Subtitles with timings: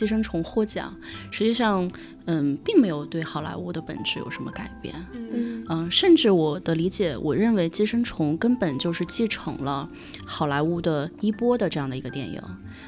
[0.00, 0.96] 寄生虫》获奖，
[1.30, 1.86] 实际上，
[2.24, 4.94] 嗯，并没有对好莱坞的本质有什么改变。
[5.12, 9.86] 嗯嗯，甚至我的理解，我认为《寄生虫》根本就是继承了
[10.24, 12.40] 好莱坞的一波的这样的一个电影，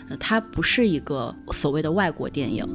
[0.08, 2.66] 呃，它不是一个所谓的外国电影。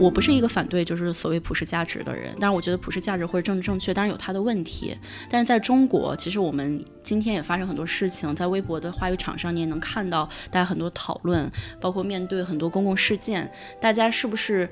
[0.00, 4.96] 我不是一个反对就是所谓普世价值的人，但是我觉得普世价值或者政治正确当然有它的问题。
[5.28, 14.68] 但是在中国，其实我们今天也发生很多事情，在微博的话语场上你也能看到大家很多讨论，包括面对很多公共事件，大家是不是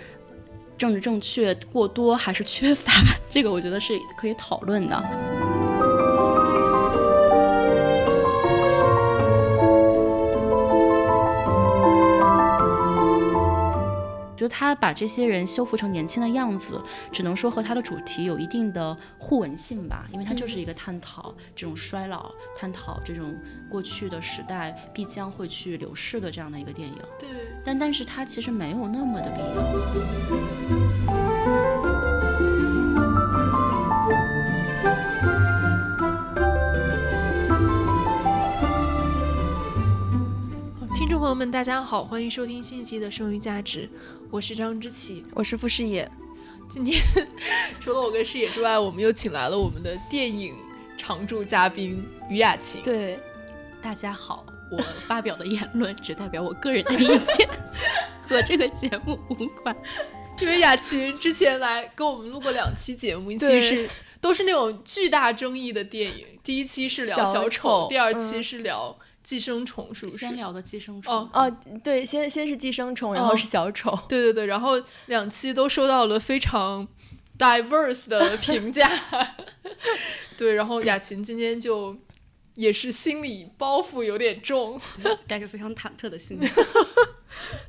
[0.79, 2.93] 政治正确过多还是缺乏？
[3.29, 5.46] 这个我觉得是可以讨论的。
[14.47, 23.35] 就他把这些人修复成年轻的样子，只能说和他的主题有一定的互文性吧，因为他就是一个探讨这种衰老、探讨这种
[23.69, 26.95] 过去的时代必将会去流逝的这样的一个电影。
[27.19, 27.29] 对，
[27.65, 29.57] 但但是它其实没有那么的必要。
[40.95, 43.89] 听众朋友们，大家好，欢迎收听信息的剩余价值，
[44.31, 46.11] 我是张之琪，我是傅视野。
[46.69, 47.01] 今天
[47.81, 50.55] 除了我跟视野之外，我们又请来了我们的电影
[50.99, 52.83] 常驻嘉宾于雅琴。
[52.83, 53.19] 对，
[53.81, 57.49] 大家好，我发表的言论只代表我个人的意见，
[58.21, 59.75] 和这个节目无关。
[60.41, 63.89] 因为雅琴之前来跟我们录过两期节目，一期是
[64.21, 68.99] 都是那种巨大争议的电影，第一期是聊小丑，第二嗯期是聊。
[69.27, 70.19] 寄生虫是不是？
[70.19, 73.91] 先聊的寄生虫哦哦，对，先先是寄生虫，然后是小丑。
[74.09, 76.87] 对对对，然后两期都收到了非常
[77.37, 78.89] diverse 的 评价。
[80.39, 81.97] 对，然后雅琴今天就
[82.55, 84.81] 也是心理包袱有点重，
[85.27, 86.49] 带着非常忐忑的心情。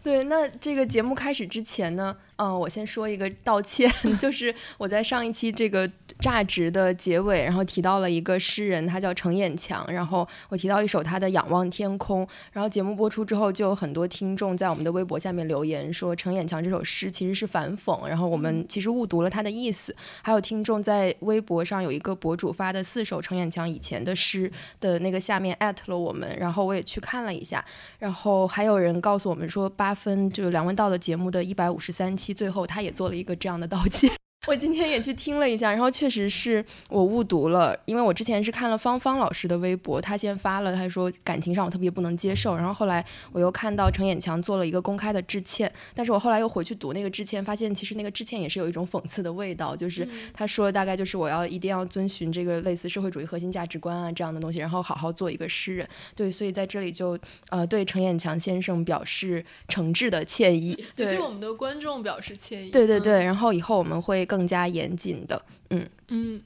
[0.03, 5.89] 对，那这个节目开始之前呢，嗯，我先说一个道歉， 就是我在上一期这个
[6.19, 19.95] 榨汁的结尾，然后提到了一个诗人，他叫程砚强，然后我提到一首他的《仰望天空》，然后节目播出之后，就有很多听众在我们的微博下面留言说，程砚强这首诗其实是反讽，然后我们其实误读了他的意思。
[20.21, 27.65] 还有听众在微博上有一个博主发的四首程砚强以前的诗的那个下面艾特了我们，然后我也去看了一下，
[27.97, 34.11] 然后还有人告诉我们说八分就是梁文道的节目的一百五十三期，最后他也做了一个这样的道歉。
[34.47, 55.85] 我今天也去听了一下，然后确实是我误读了，因为我之前是看了芳芳老师的微博，她先发了，她说感情上我特别不能接受，然后后来我又看到程砚强做了一个公开的致歉，但是我后来又回去读那个致歉，发现其实那个致歉也是有一种讽刺的味道，就是他说大概就是我要一定要遵循这个类似社会主义核心价值观啊这样的东西，然后好好做一个诗人，
[56.15, 57.19] 对，所以在这里就
[57.49, 61.19] 呃对程砚强先生表示诚挚的歉意，对，对。
[61.19, 64.36] 我们的观众表示歉意，对对对，然后以后我们会更。
[64.37, 65.89] 更加严谨的，嗯。
[66.09, 66.39] 嗯，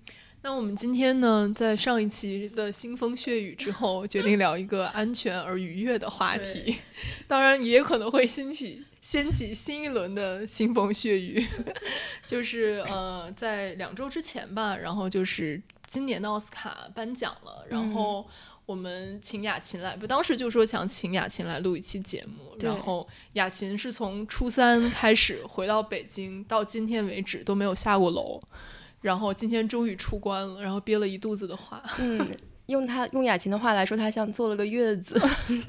[0.44, 6.78] 那我们今天呢，在上一期的腥风血雨之后，决定聊一个安全而愉悦的话题，
[7.28, 11.46] 当然也可能会掀起掀起新一轮的腥风血雨，
[12.26, 18.26] 就是呃，在两周之前吧，然后就是今年的奥斯卡颁奖了，然后。
[18.66, 22.56] 我们请雅琴来，不，当时就说想请雅琴来录一期节目。
[22.60, 28.42] 然后雅琴是从初三开始回到北京，到今天为止都没有下过楼。
[29.02, 31.84] 然后今天终于出关了，然后憋了一肚子的话。
[32.00, 35.20] 嗯，用他用雅琴的话来说，他像坐了个月子。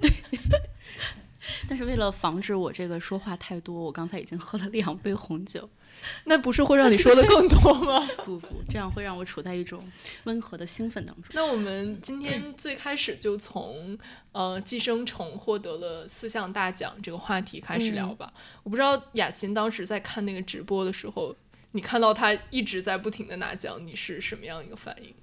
[0.00, 0.12] 对。
[1.68, 5.68] 但是为了防止我这个说话太多，我刚才已经喝了两杯红酒。
[6.24, 8.08] 那不是会让你说的更多吗？
[8.24, 9.84] 不不，这样会让我处在一种
[10.24, 11.24] 温和的兴奋当中。
[11.32, 13.98] 那我们今天最开始就从
[14.32, 18.32] 呃《寄生虫》获得了四项大奖这个话题开始聊吧。
[18.34, 21.34] 嗯、我不知道雅琴当时在看那个直播的时候，
[21.72, 25.14] 你看到他一直在不停的拿奖，你是什么样一个反应？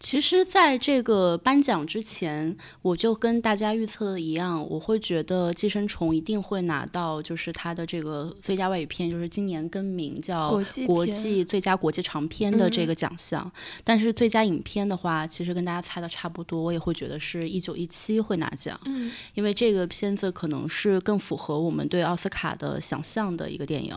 [0.00, 13.44] 其实，在这个颁奖之前，我就跟大家预测的一样，我会觉得《寄生虫》一定会拿到，就是它的这个最佳外语片，就是今年更名叫国际最佳国际长片的这个奖项。
[13.44, 13.52] 嗯、
[13.84, 23.90] 但是最佳影片的话，其实跟大家猜的差不多，我也会觉得是一九一七会拿奖，嗯，因为这个片子可能是更符合我们对奥斯卡的想象的一个电影。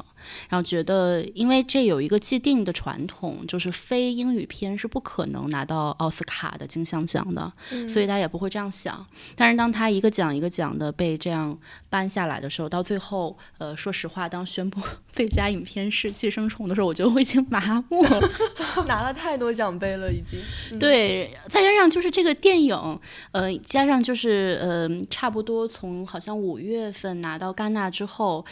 [0.49, 5.92] 然后觉得，因为这有一个既定的传统，就是非英语片是不可能拿到。
[5.99, 9.05] 奥斯卡的金像奖的，嗯所以大家也不会这样想。
[9.35, 11.57] 但是当他一个奖一个奖的被这样
[11.89, 14.81] 颁下来的时候，到最后，呃，说实话，当宣布
[15.13, 18.19] 最佳影片是《寄生虫》的时候，我觉得我已经麻木了。
[18.87, 20.79] 拿了太多奖杯了，已经。
[20.79, 22.99] 对，再加上就是这个电影，
[23.31, 28.45] 呃，加上就是呃，差不多从好像五月份拿到戛纳之后，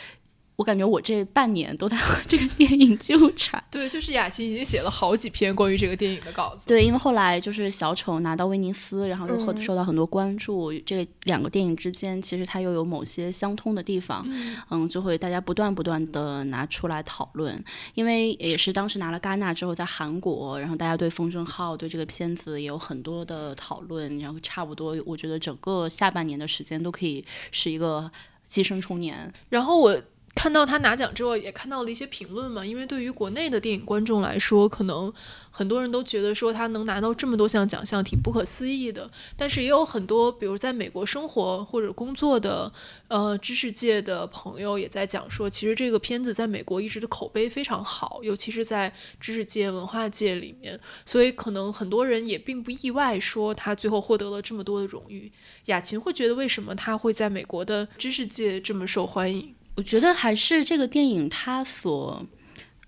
[0.61, 3.61] 我感觉我这半年都在和这个电影纠缠。
[3.71, 6.67] 对，就是雅琪已经写了好几篇关于这个电影的稿子。
[6.67, 10.71] 对，因为后来就是小丑拿到威尼斯，然后又获嗯受到很多关注。
[10.85, 14.23] 这两个电影之间，其实它又有某些相通的地方，
[14.69, 17.51] 嗯就会大家不断不断的拿出来讨论。
[17.95, 28.11] 因为也是当时拿了戛纳之后，在韩国，然后大家对风筝号对这个片子也有很多的讨论，然后差不多，我觉得整个下半年的时间都可以是一个
[28.47, 29.33] 寄生虫年。
[29.49, 29.99] 然后我
[30.33, 35.13] 看到他拿奖之后，也看到了一些评论嘛，因为对于国内的电影观众来说，可能
[35.51, 42.71] 很多人都觉得说他能拿到这么多项奖项挺不可思议的，但是也有很多，比如在美国生活或者工作的
[43.09, 55.31] 呃知识界的朋友也在讲说，其实这个片子在美国一直的口碑非常好，尤其是在知识界、文化界里面，所以可能很多人也并不意外说他最后获得了这么多的荣誉。
[55.65, 59.53] 雅琴会觉得为什么他会在美国的知识界这么受欢迎？
[59.81, 62.23] 我觉得还是这个电影它所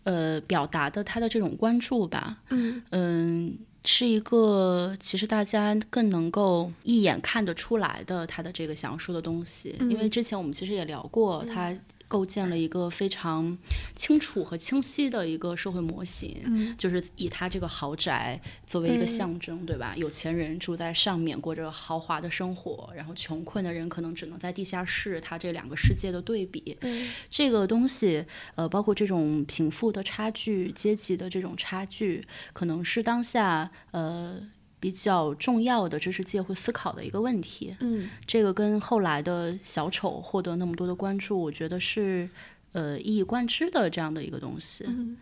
[0.04, 2.84] 呃表达的它的这种关注吧，嗯。
[2.92, 11.76] 嗯，是一个其实大家更能够一眼看得出来的它的这个想说的东西，因为之前我们其实也聊过，他
[12.14, 13.58] 构建了一个非常
[13.96, 16.76] 清楚和清晰的一个社会模型，嗯。
[16.78, 19.08] 就是以他这个豪宅作为一个嗯。
[19.08, 19.96] 象征，对吧？
[19.98, 28.24] 有钱人住在上面，过着豪华的生活，然后穷困的人可能只能在地下室，他这两个世界的对比，嗯这个东西，
[28.54, 32.24] 呃，包括这种贫富的差距、阶级的这种差距，
[32.54, 34.40] 可能是当下呃
[34.84, 37.74] 比较重要的知识界会思考的一个问题。
[37.80, 42.30] 嗯这个跟后来的小丑获得那么多的关注，我觉得是
[42.74, 44.84] 呃一以贯之的这样的一个东西。
[44.86, 45.16] 嗯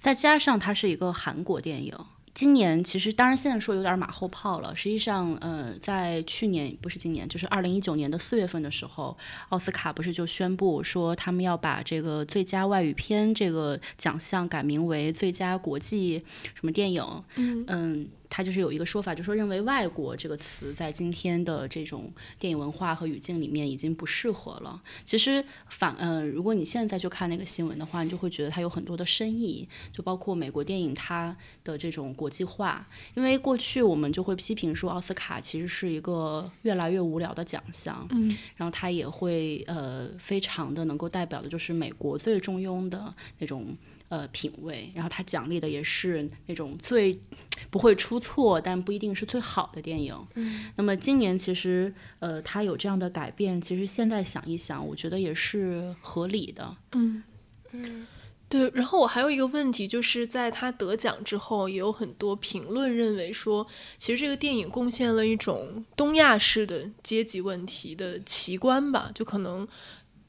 [0.00, 1.94] 再加上它是一个韩国电影。
[2.34, 4.74] 今年其实，当然现在说有点马后炮了。
[4.74, 9.14] 实际上，呃，在去年不是今年，就是二零一九年的四月份的时候，
[9.50, 16.24] 奥斯卡不是就宣布说他们要把这个最佳外语片这个奖项改名为最佳国际
[16.54, 17.04] 什么电影？
[17.36, 24.82] 嗯嗯，他就是有一个说法，就说认为“外国”这个词在今天的这种电影文化和语境里面已经不适合了。
[25.04, 32.88] 其实反呃，如果你现在去看那个新闻的话，你就会觉得它有很多的深意，就包括美国电影它的这种国际化。
[33.12, 43.76] 因为过去我们就会批评说奥斯卡其实是一个越来越无聊的奖项，嗯然后它也会呃非常的能够代表的就是美国最中庸的那种
[44.12, 47.18] 呃品味，然后他奖励的也是那种最
[47.70, 50.14] 不会出错，但不一定是最好的电影。
[50.34, 56.76] 嗯那么今年其实呃他有这样的改变，其实现在想一想，我觉得也是合理的。
[56.92, 57.22] 嗯。
[57.72, 58.06] 嗯
[58.50, 63.66] 对，然后我还有一个问题，就是在他得奖之后，也有很多评论认为说，
[63.96, 69.66] 其实这个电影贡献了一种东亚式的阶级问题的奇观吧，就可能。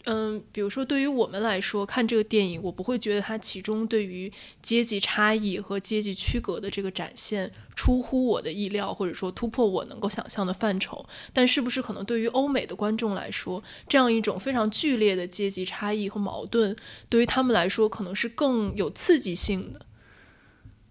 [0.05, 4.29] 嗯，比如说，对于我们来说，看这个电影，我不会觉得它其中对于
[4.61, 11.05] 阶级差异和阶级区隔的这个展现出乎我的意料，或者说突破我能够想象的范畴。
[11.31, 16.75] 但是不是可能对于欧美的观众来说，这样一种非常剧烈的阶级差异和矛盾，
[17.07, 19.85] 对于他们来说可能是更有刺激性的？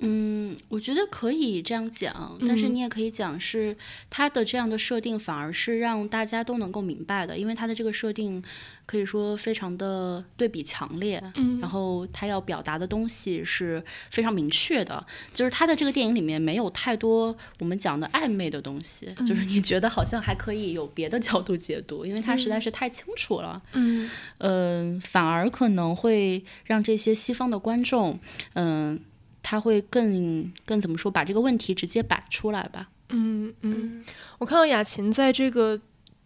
[0.02, 2.74] 嗯，我觉得可以这样讲，但是嗯。
[2.74, 3.76] 你也可以讲是
[4.10, 8.42] 它的这样的设定反而是让大家都能够明白的，因为它的这个设定
[8.86, 11.60] 可以说非常的对比强烈，嗯。
[11.60, 23.62] 然后它要表达的东西是非常明确的，就是它的这个电影里面没有太多我们讲的暧昧的东西，就是你觉得好像还可以有别的角度解读，因为它实在是太清楚了。
[23.74, 24.10] 嗯。
[24.38, 28.18] 嗯，反而可能会让这些西方的观众，
[28.54, 28.98] 嗯，
[29.42, 32.88] 他会更更怎么说，把这个问题直接摆出来吧。
[33.10, 34.04] 嗯嗯，
[34.38, 35.76] 我看到雅琴在这个《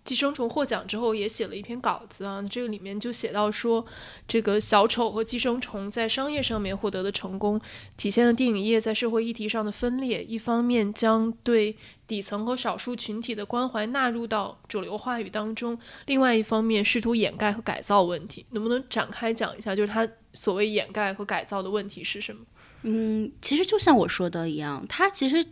[0.04, 3.84] 寄生虫》获奖之后，也写了一篇稿子啊，这个里面就写到说，
[4.28, 7.60] 这个小丑和寄生虫在商业上面获得的成功，
[7.96, 10.22] 体现了电影业在社会议题上的分裂。
[10.22, 18.46] 一方面将对底层和少数群体的关怀纳入到主流话语当中，另外一方面试图掩盖和改造问题。
[18.50, 22.42] 能不能展开讲一下，就是他所谓掩盖和改造的问题是什么？
[22.88, 25.44] 嗯，其实就像我说的一样，他其实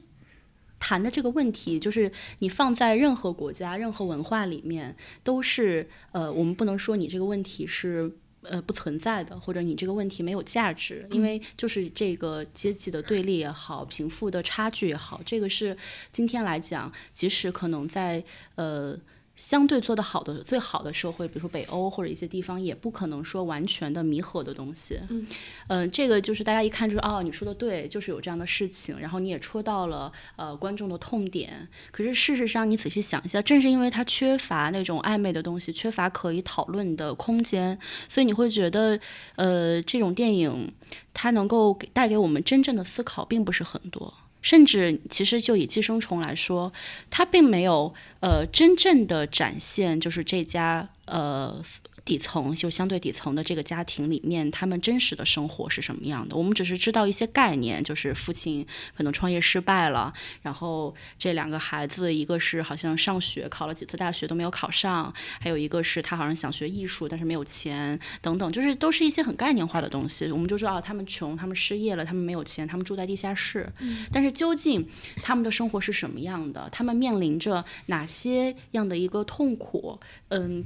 [0.79, 8.09] 谈的这个问题，就是你放在任何国家、任何文化里面，都是呃，我们不能说你这个问题是
[8.43, 15.77] 呃不存在的，或者你这个问题没有价值，因为就是这个阶级的对立也好，贫富的差距也好，这个是
[16.13, 18.23] 今天来讲，即使可能在
[18.55, 18.97] 呃。
[19.37, 25.01] 相对做得好的、最好的社会，比如说北欧或者一些地方，也不可能说完全的弥合的东西。
[25.09, 25.27] 嗯，
[25.67, 31.69] 呃，这个就是大家一看就是哦，你说的对，就是有这样的事情，然后你也戳到了呃观众的痛点。
[31.91, 38.99] 可是事实上，你仔细想一下，正是因为它缺乏那种暧昧的东西，缺乏可以讨论的空间，所以你会觉得
[39.37, 40.73] 呃这种电影
[41.13, 44.15] 它能够给带给我们真正的思考，并不是很多。
[44.45, 46.71] 甚至，其实就以寄生虫来说，
[47.09, 51.63] 它并没有呃真正的展现，就是这家呃。
[52.05, 56.37] 底层就相对底层的这个家庭里面，他们真实的生活是什么样的？
[56.37, 70.31] 我们只是知道一些概念，就是父亲可能创业失败了，然后这两个孩子，一个是好像上学考了几次大学都没有考上，还有一个是他好像想学艺术，但是没有钱，等等，就是都是一些很概念化的东西。
[70.31, 73.67] 我们就说啊，他们穷，他们失业了，他们没有钱，他们住在地下室。
[74.13, 74.87] 但是究竟
[75.23, 76.69] 他们的生活是什么样的？
[76.71, 79.99] 他们面临着哪些样的一个痛苦？
[80.29, 80.65] 嗯。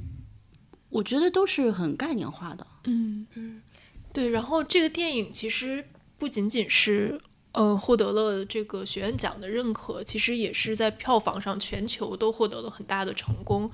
[0.90, 3.62] 我觉得都是很概念化的，嗯嗯，
[4.12, 4.30] 对。
[4.30, 5.86] 然后这个电影其实
[6.18, 7.20] 不仅仅是，
[7.52, 13.68] 呃，获得了这个学院奖的认可，其实也是在票房上全球都获得了很大的成功。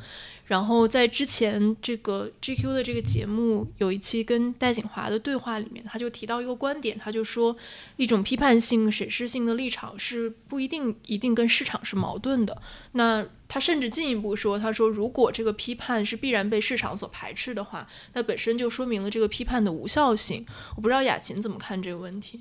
[0.46, 7.56] 然后在之前这个 GQ 的这个节目有一期跟戴锦华的对话里面，他就提到一个观点，他就说
[7.96, 12.62] 一种批判性、审视性的立场是不一定一定跟市场是矛盾的。
[12.92, 20.46] 那他甚至进一步说，他说如果这个批判是必然被市场所排斥的话，那本身就说明了这个批判的无效性。
[20.76, 22.40] 我不知道雅琴怎么看这个问题。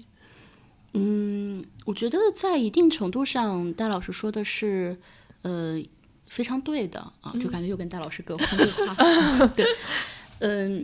[0.93, 4.97] 嗯，我觉得在一定程度上，戴老师说的是，
[5.41, 5.81] 呃。
[6.29, 9.45] 非常对的啊，就感觉又跟戴老师隔空对话。
[9.55, 9.63] 对，
[10.39, 10.83] 嗯，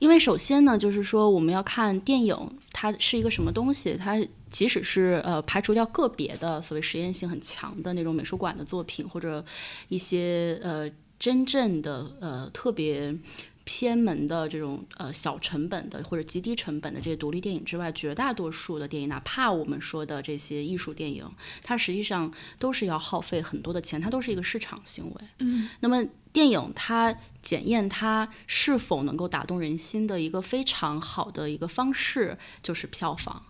[0.00, 2.36] 因为首先呢，就是说我们要看电影
[2.72, 9.44] 它是一个什么东西，它即使是呃排除掉个别的所谓实验性很强的那种美术馆的作品，或者
[9.88, 10.90] 一些呃
[11.20, 13.16] 真正的呃特别。
[13.64, 21.30] 偏门的这种呃小成本的或者极低成本的这些独立电影之外，绝大多数的电影，哪怕我们说的这些艺术电影，
[21.62, 25.20] 它实际上都是要耗费很多的钱，它都是一个市场行为。
[25.38, 33.44] 嗯，那么电影它检验它是否能够打动人心的一个非常好的一个方式就是票房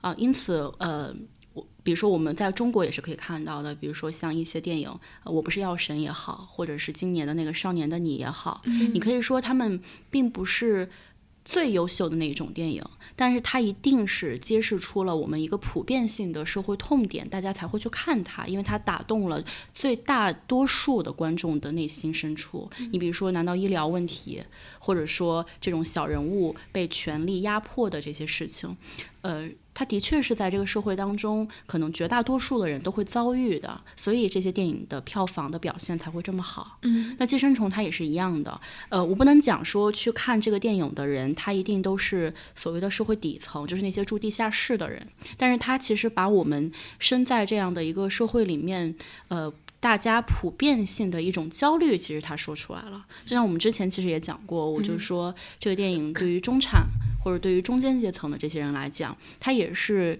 [0.00, 1.14] 啊，因此呃。
[1.88, 4.90] 比如说，我们在中国也是可以看到的，比如说像一些电影，
[5.32, 8.60] 《我不是药神》也好，或者是今年的那个《少年的你》也好，
[8.92, 9.80] 你可以说他们
[10.10, 10.90] 并不是。
[11.44, 12.84] 最优秀的那一种电影，
[13.16, 19.42] 但是它一定是揭示出了我们一个普遍性的社会痛点，大家才会去看它，因为它打动了
[19.72, 22.70] 最大多数的观众的内心深处。
[22.92, 24.42] 你比如说，难道医疗问题，
[24.78, 28.76] 或者说这种小人物被权力压迫的这些事情，
[29.20, 36.78] 呃，它的确是在这个社会当中，可能绝大多数的人都会遭遇的，所以这些电影的票房的表现才会这么好。
[36.82, 41.34] 嗯，那《寄生虫》它也是一样的，呃，我不能讲说去看这个电影的人。
[41.34, 45.06] 他一定都是所谓的社会底层，就是那些住地下室的人。
[45.36, 48.94] 但是他其实把我们身在这样的一个社会里面，
[49.28, 53.04] 呃，大家普遍性的一种焦虑，其实他说出来了。
[53.24, 56.84] 就像我们之前其实也讲过，我就说这个电影对于中产
[57.22, 60.18] 或者对于中间阶层的这些人来讲，它也是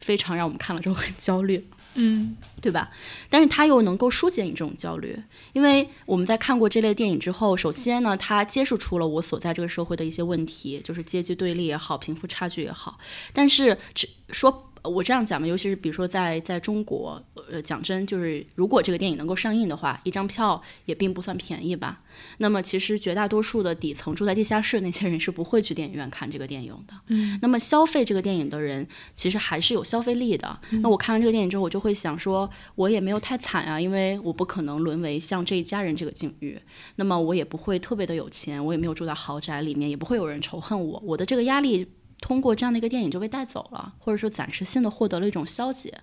[0.00, 1.66] 非常让我们看了之后很焦虑。
[1.94, 2.88] 嗯，对吧？
[3.28, 5.20] 但是他又能够疏解你这种焦虑，
[5.52, 12.96] 因为我们在看过这类电影之后，首先呢，它揭示出了我所在这个社会的一些问题，就是阶级对立也好，贫富差距也好。
[13.32, 14.69] 但是只说。
[14.82, 22.00] 我这样讲嘛，尤其是比如说在在中国，呃，讲真，就是如果这个电影能够上映的话，一张票也并不算便宜吧。
[22.38, 26.94] 那么其实绝大多数的底层住在地下室那些人是不会去电影院看这个电影的。
[27.08, 27.38] 嗯。
[27.42, 30.58] 那么消费这个电影的人其实还是有消费力的。
[30.82, 36.58] 那我看完这个电影之后，我就会想说，我也没有太惨啊，因为我不可能沦为像这一家人这个境遇。
[36.96, 41.02] 那么我也不会特别的有钱，我也没有住在豪宅里面，也不会有人仇恨我。
[41.04, 41.86] 我的这个压力。
[42.20, 46.00] 通过这样的一个电影就被带走了，或者说暂时性的获得了一种消解。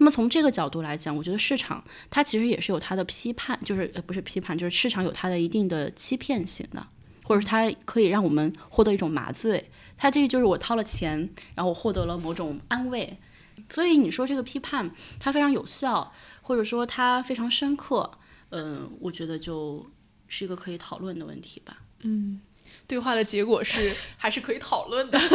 [0.00, 6.86] 那么从这个角度来讲，我觉得市场它其实也是有它的批判，就是呃不是批判，就是市场有它的一定的欺骗性的，
[7.24, 9.70] 或者它可以让我们获得一种麻醉。
[9.96, 13.18] 它这个就是我掏了钱，然后我获得了某种安慰。
[13.68, 14.88] 所以你说这个批判
[15.18, 16.12] 它非常有效，
[16.42, 18.08] 或者说它非常深刻，
[18.50, 19.84] 嗯，我觉得就
[20.28, 21.78] 是一个可以讨论的问题吧。
[22.02, 22.40] 嗯。
[22.88, 25.18] 对话的结果是 还是可以讨论的，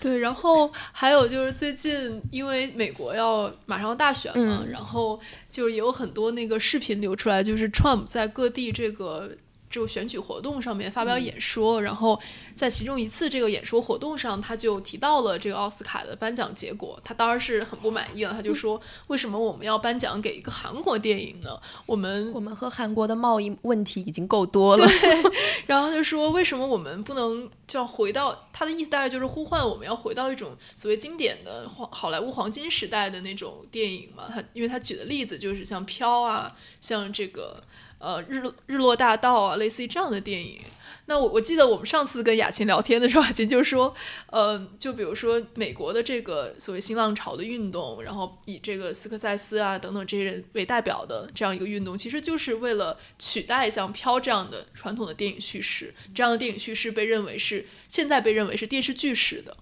[0.00, 0.18] 对。
[0.18, 9.30] 然后还有就是最近因为美国要马上要大选了，然后就也有很多那个视频流出来，就是 Trump 在各地这个
[9.74, 12.16] 这个选举活动上面发表演说，然后
[12.54, 21.60] 在其中一次这个演说活动上，他就提到了这个奥斯卡的颁奖结果，他当然是很不满意了，他就说为什么我们要颁奖给一个韩国电影呢？
[21.86, 25.32] 我们我们和韩国的贸易问题已经够多了，对
[25.66, 34.26] 然后他就说为什么我们不能就要回到他的意思大概就是呼唤我们要回到一种所谓经典的好好莱坞黄金时代的那种电影嘛？
[34.28, 37.60] 他因为他举的例子就是像《飘》啊，像这个。
[38.04, 40.60] 呃，日日落大道啊，类似于这样的电影。
[41.06, 43.94] 那我我记得我们上次跟雅琴聊天的时候，雅琴就说，
[44.30, 55.94] 呃，就比如说美国的这个所谓新浪潮的运动，然后以这个斯科塞斯啊等等这些人为代表的这样一个运动，其实就是为了取代像《飘》这样的传统的电影叙事。
[56.14, 59.56] 这样的电影叙事被认为是现在被认为是电视剧式的。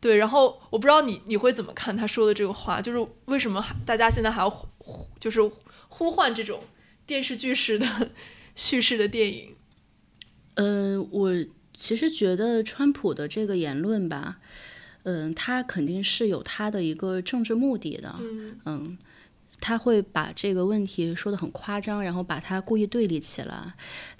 [0.00, 5.40] 对，然后我不知道你你会怎么看他说的这个话，就是为什么大家现在还要呼就是
[5.88, 6.62] 呼唤这种。
[7.08, 8.10] 电视剧式的
[8.54, 9.54] 叙事的电影，
[10.56, 11.32] 嗯，我
[11.72, 14.38] 其实觉得川普的这个言论吧，
[15.04, 18.14] 嗯，他肯定是有他的一个政治目的的，
[18.66, 18.98] 嗯。
[19.60, 23.72] 他会把这个问题说的很夸张，然后把它故意对立起来。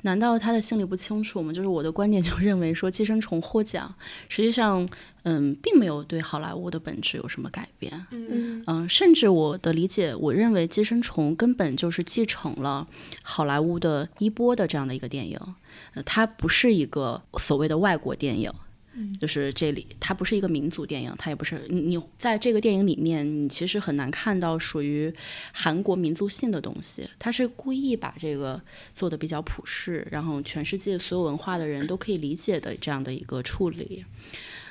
[0.03, 1.53] 难道他的心里不清楚吗？
[1.53, 3.95] 就是我的观点就认为说，《寄生虫》获奖，
[4.29, 4.89] 实际上，
[5.23, 7.93] 嗯，并没有对好莱坞的本质有什么改变。
[8.11, 12.87] 嗯嗯，甚至我的理解，我认为《寄生虫》根本就是继承了
[13.23, 15.39] 好莱坞的一波的这样的一个电影，
[15.95, 18.53] 呃，它不是一个所谓的外国电影。
[19.21, 25.13] 就是这里，它不是一个民族电影，它也不是你你在这个电影里面，你其实很难看到属于
[25.53, 27.09] 韩国民族性的东西。
[27.19, 28.61] 它是故意把这个
[28.95, 34.05] 做的比较普世，然后全世界所有文化的人都可以理解的这样的一个处理。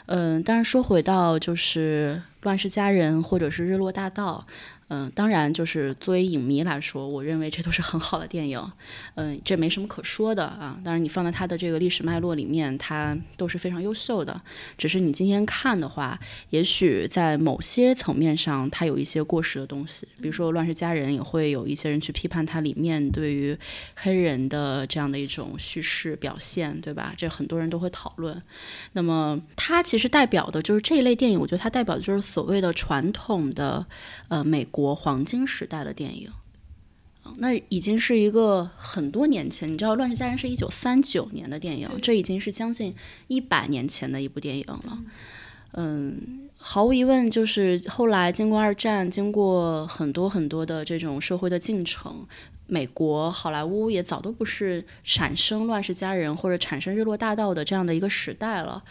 [0.07, 4.47] 嗯，但是说回到就是《乱世佳人》或者是《日落大道》。
[4.89, 8.71] 嗯，当然，就是作为影迷来说，我认为这都是很好的电影，
[9.15, 10.79] 嗯，这没什么可说的啊。
[10.81, 14.41] 当然，你放在它的这个历史脉络里面，它都是非常优秀的。
[14.77, 16.17] 只是你今天看的话，
[16.51, 20.07] 也许在某些层面上，它有一些过时的东西。
[20.21, 23.57] 比如说《乱世佳人》，也会有一些人去批判它里面对于
[23.93, 27.13] 黑人的这样的一种叙事表现，对吧？
[27.17, 28.41] 这很多人都会讨论。
[28.93, 33.87] 那么，它其实代表的就是这一类电影，我觉得它代表的就是所谓的传统的，
[34.27, 34.63] 呃，美。
[34.69, 36.29] 国黄金时代的电影，
[37.37, 39.71] 那已经是一个很多年前。
[39.73, 42.93] 你知道《乱世佳人》是一九三九年的电影，这已经是将近
[43.27, 44.99] 一百年前的一部电影了。
[45.71, 52.27] 嗯，毫无疑问，就是后来经过二战，经过很多很多的这种社会的进程。
[52.67, 58.83] 美国好莱坞也早都不是产生《乱世佳人》或者产生《日落大道》的这样的一个时代了。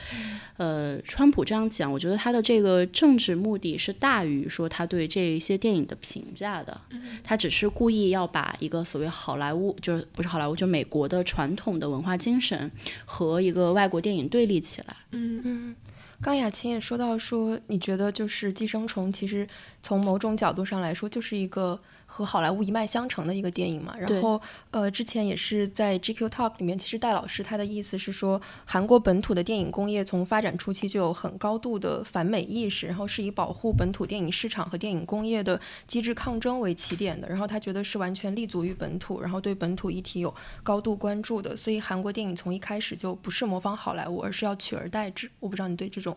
[0.56, 6.80] 呃，川普这样讲，我觉得他的这个政治目的是大于说他对这一些电影的评价的。
[7.22, 12.70] 他只是故意要把一个所谓好莱坞，就是不是好莱坞，就美国的传统的文化精神
[13.04, 14.96] 和一个外国电影对立起来。
[15.12, 15.76] 嗯嗯。
[16.22, 19.46] 刚雅琴也说到说，你觉得就是《寄生虫》其实
[19.82, 21.78] 从某种角度上来说，就是一个。
[22.06, 24.40] 和好莱坞一脉相承的一个电影嘛，然后
[24.70, 45.30] 呃，之前也是在 GQ Talk 里面，其实戴老师他的意思是说，韩国本土的电影工业从发展初期就有很高度的反美意识，然后是以保护本土电影市场和电影工业的机制抗争为起点的，然后他觉得是完全立足于本土，然后对本土议题有高度关注的，所以韩国电影从一开始就不是模仿好莱坞，而是要取而代之。
[45.40, 46.16] 我不知道你对这种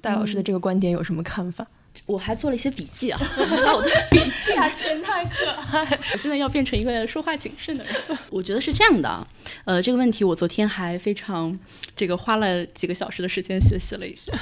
[0.00, 1.66] 戴老师的这个观点有什么看法？
[2.06, 5.98] 我还做了一些笔记啊，我的笔记啊，真太可爱。
[6.12, 7.94] 我现在要变成一个说话谨慎的人。
[8.30, 9.26] 我觉得是这样的，
[9.64, 11.58] 呃，这个问题我昨天还非常
[11.96, 14.32] 这个花了几个小时的时间学习了一下。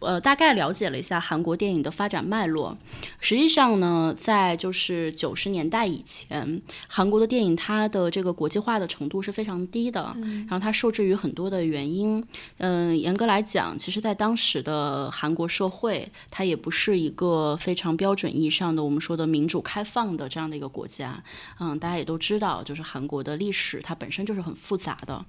[0.00, 2.76] 呃，大概了解了一下韩国电影的发展脉络。
[3.20, 10.14] 实际上呢，在就是九十年代以前，韩国的电影它的这个国际化的程度是非常低的。
[10.48, 12.24] 然后它受制于很多的原因。
[12.58, 21.22] 嗯，严格来讲，其实在当时的韩国社会，它也不是一个非常标准意义上的我们说的民主开放的这样的一个国家。
[21.58, 25.24] 嗯，大家也都知道，就是韩国的历史它本身就是很复杂的。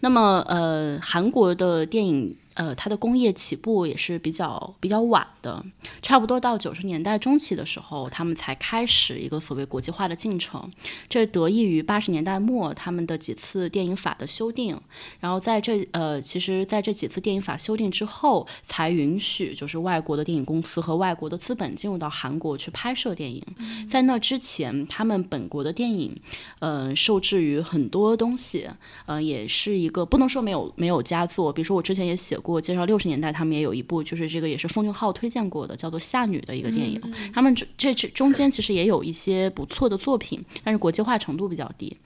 [0.00, 2.36] 那么，呃，韩国的电影。
[2.54, 5.64] 呃，它的工业起步也是比较比较晚的，
[6.02, 10.70] 差不多到九十年代中期的时候，他们才开始一个所谓国际化的进程。
[11.08, 14.78] 这得益于八十年代末他们的几次电影法的修订，
[15.18, 23.42] 然后在这呃，其实在这几次电影法修订之后，才允许就是外国的电影公司和外国的资本进入到韩国去拍摄电影。
[23.90, 26.14] 在那之前，他们本国的电影，
[26.58, 28.68] 呃，受制于很多东西，
[29.06, 32.38] 呃，也是一个不能说没有没有佳作，比如说我之前也写。
[32.42, 37.00] 过介绍六十年代，他们也有一部就是这个也是奉俊昊推荐过的，叫做《夏女》的一个电影。
[37.32, 41.96] 他们这这这中间其实也有一些不错的作品，但是国际化程度比较低。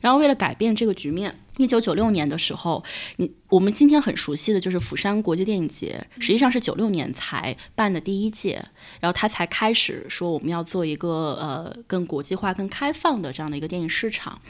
[0.00, 1.38] 然后为了改变这个局面。
[1.58, 2.82] 一九九六年的时候，
[3.16, 8.64] 你我们今天很熟悉的就是釜山国际电影节，实际上是九六年才办的第一届，
[9.00, 14.40] 然后他才开始说我们要做一个呃更国际化、更开放的这样的一个电影市场。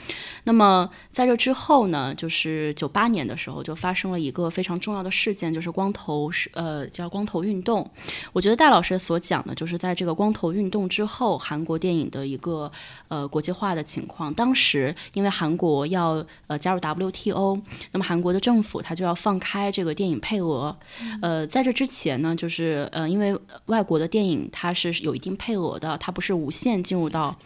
[0.44, 7.90] 那么在这之后呢，就是九八年的时候就发生了一个非常重要的事件，就是光头是呃叫光头运动。
[8.32, 12.70] 我觉得戴老师所讲的就是在这个光头运动之后，韩国电影的一个
[13.08, 14.32] 呃国际化的情况。
[14.32, 17.60] 当时因为韩国要呃加入 WTO，
[17.92, 20.76] 那么韩国的政府它就要放开这个电影配额。
[21.20, 27.36] 呃，在这之前呢，就是呃，因为外国的电影它是有一定配额的，它不是无限进入到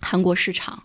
[0.00, 0.82] 韩国市场。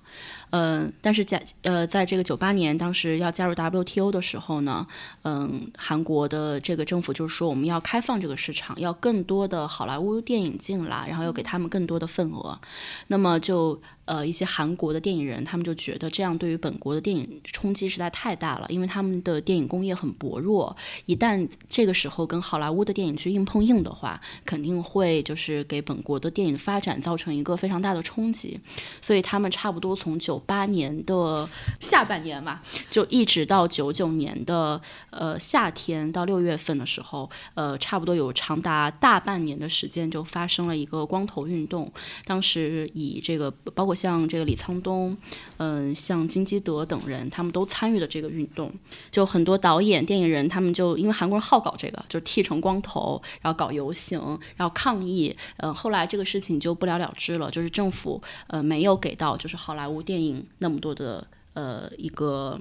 [0.55, 4.85] 嗯，但是在呃，在这个九八年当时要加入 WTO 的时候呢，
[5.23, 12.59] 嗯，韩国的这个政府就是说我们要开放这个市场，要更多的好莱坞电影进来，然后要给他们更多的份额，
[13.07, 13.81] 那么就。
[14.05, 28.59] 呃，一些韩国的电影人，他们就觉得这样对于本国的电影冲击实在太大了，因为他们的电影工业很薄弱，一旦这个时候跟好莱坞的电影去硬碰硬的话，肯定会就是给本国的电影发展造成一个非常大的冲击。
[29.01, 31.47] 所以他们差不多从九八年的
[31.79, 41.91] 下半年嘛，就一直到九九年的呃夏天到六月份的时候，呃，差不多有长达大半年的时间就发生了一个光头运动。
[42.25, 45.15] 当时以这个包括像这个李沧东，
[45.57, 48.71] 嗯，像金基德等人，他们都参与了这个运动。
[49.11, 54.19] 就很多导演、电影人，他们就因为韩国人好搞这个，就剃成光头，然后搞游行，
[54.55, 55.35] 然后抗议。
[55.57, 62.59] 嗯，后来这个事情就不了了之了，就是政府呃没有给到就是好莱坞电影那么多的呃一个。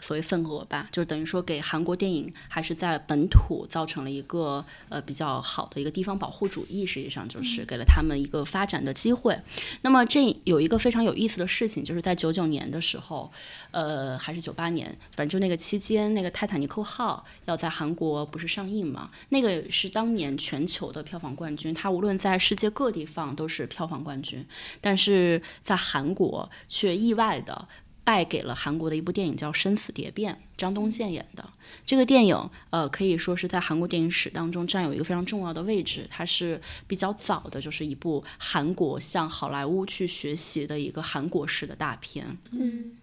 [0.00, 9.38] 所谓份额吧，就是等于说给韩国电影还是在本土造成了一个呃比较好的一个地方保护主义，实际上就是给了他们一个发展的机会。
[9.82, 13.30] 那么这有一个非常有意思的事情，就是在九九年的时候，
[13.70, 19.10] 呃还是九八年，反正就那个期间，那个《泰坦尼克号》要在韩国不是上映嘛？
[19.30, 24.46] 那个是当年全球的票房冠军，它无论在世界各地放都是票房冠军，
[24.80, 27.66] 但是在韩国却意外的。
[28.08, 31.46] 败给了韩国的一部电影叫《生死蝶变》，张东健演的
[31.84, 36.06] 这个电影，呃，可以说是在韩国电影史当中占有一个非常重要的位置。
[36.10, 42.38] 它是比较早的，就是一部韩国向好莱坞去学习的一个韩国式的大片。
[42.52, 42.96] 嗯。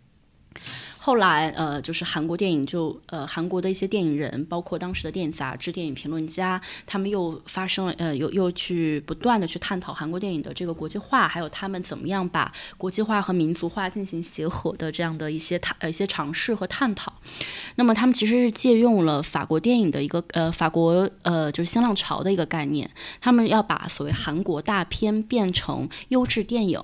[1.05, 17.13] 后来，呃，就是韩国电影，就呃，韩国的一些电影人，包括当时的电影杂志、电影评论家，他们又发生了，呃，又又去不断的去探讨韩国电影的这个国际化，还有他们怎么样把国际化和民族化进行结合的这样的一些探呃一些尝试和探讨。
[17.75, 22.89] 那么，他们其实是借用了法国电影的一个呃法国呃就是新浪潮的一个概念，
[23.21, 26.81] 他们要把所谓韩国大片变成优质电影。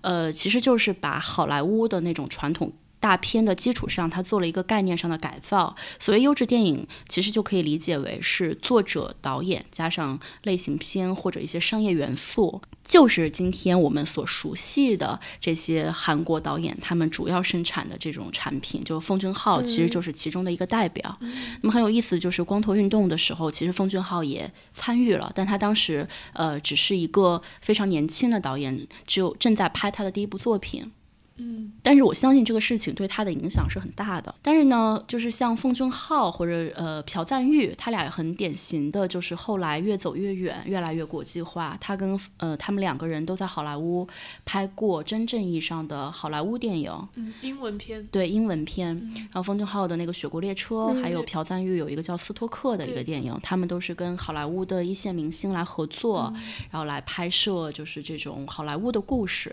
[0.00, 2.70] 呃，其实就是把好莱坞的那种传统
[3.04, 5.76] 大片的基础上，他做了一个概念上的改造。
[6.00, 18.82] 所谓优质电影，其实就可以理解为是作者、导演加上类型片或者一些商业元素，就是今天我们所熟悉的这些韩国导演他们主要生产的这种产品。
[18.82, 21.14] 就奉俊昊其实就是其中的一个代表。
[21.60, 30.90] 那么很有意思，就是光头运动的时候，其实奉俊昊也参与了，但他当时呃只是一个非常年轻的导演，只有正在拍他的第一部作品。
[31.36, 34.34] 嗯，但是我相信这个事情对他的影响是很大的。
[34.40, 41.76] 但是呢，就是像奉俊昊或者呃朴赞玉，他俩很典型的就是后来越走越远，越来越国际化。
[41.80, 44.06] 他跟呃他们两个人都在好莱坞
[44.44, 48.94] 拍过真正意义上的好莱坞电影，嗯，英文片，对英文片。
[49.14, 56.32] 然后奉俊昊的那个《雪国列车》，还有朴赞玉有一个叫《斯托克》的一个电影，他们都是跟好莱坞的一线明星来合作，
[56.70, 59.52] 然后来拍摄就是这种好莱坞的故事。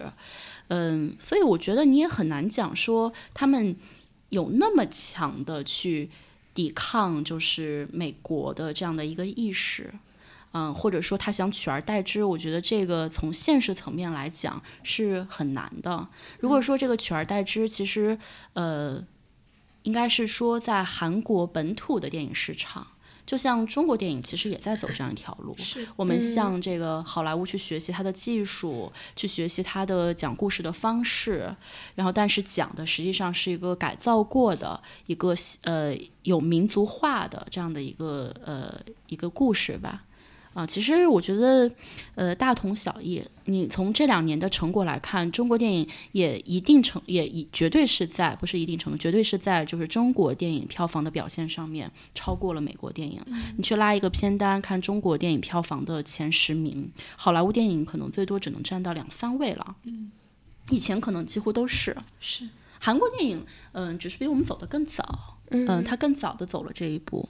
[0.74, 3.76] 嗯，所以我觉得你也很难讲说他们
[4.30, 6.10] 有那么强的去
[6.54, 9.94] 抵抗，就是美国的这样的一个意识，
[10.54, 16.08] 嗯，或者说他想取而代之，我觉得这个从现实层面来讲是很难的。
[16.40, 18.18] 如果说这个取而代之，其实
[18.54, 19.06] 呃，
[19.84, 22.88] 应该是说在韩国本土的电影市场。
[23.26, 25.56] 就像中国电影其实也在走这样一条路，
[25.96, 31.56] 我们向这个好莱坞去学习它的技术，去学习它的讲故事的方式，
[31.96, 38.74] 然后但是讲的实际上是一个改造过的一个呃有民族化的这样的一个呃
[39.08, 40.04] 一个故事吧。
[40.54, 41.72] 啊，其实我觉得，
[42.16, 43.24] 呃，大同小异。
[43.46, 53.22] 你从这两年的成果来看，中国电影也一定程也一绝对是在不是一定程度，绝对是在就是中国电影票房的表现上面超过了美国电影。
[53.56, 59.76] 你去拉一个片单，看中国电影票房的前十名，好莱坞电影可能最多只能占到两三位了。
[59.84, 60.12] 嗯，
[60.70, 62.48] 以前可能几乎都是是。
[62.78, 67.30] 韩国电影，嗯，只是比我们走得更早，嗯，他更早的走了这一步。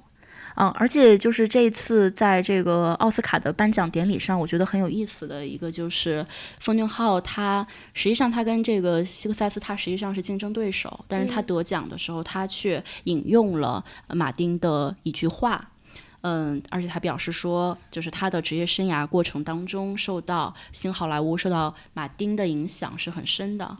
[0.55, 6.25] 嗯，而且就是这一次在这个奥斯卡的颁奖典礼上，我觉得很有意思的一个就是
[6.59, 15.69] 奉俊昊，他实际上他跟这个希克塞斯他实际上是竞争对手，但是他得奖的时候，他却引用了马丁的一句话，
[16.21, 23.77] 嗯，而且他表示说，就是他的职业生涯过程当中受到新好莱坞、受到马丁的影响是很深的，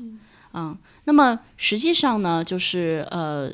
[0.53, 3.51] 嗯，那么实际上呢，就是呃。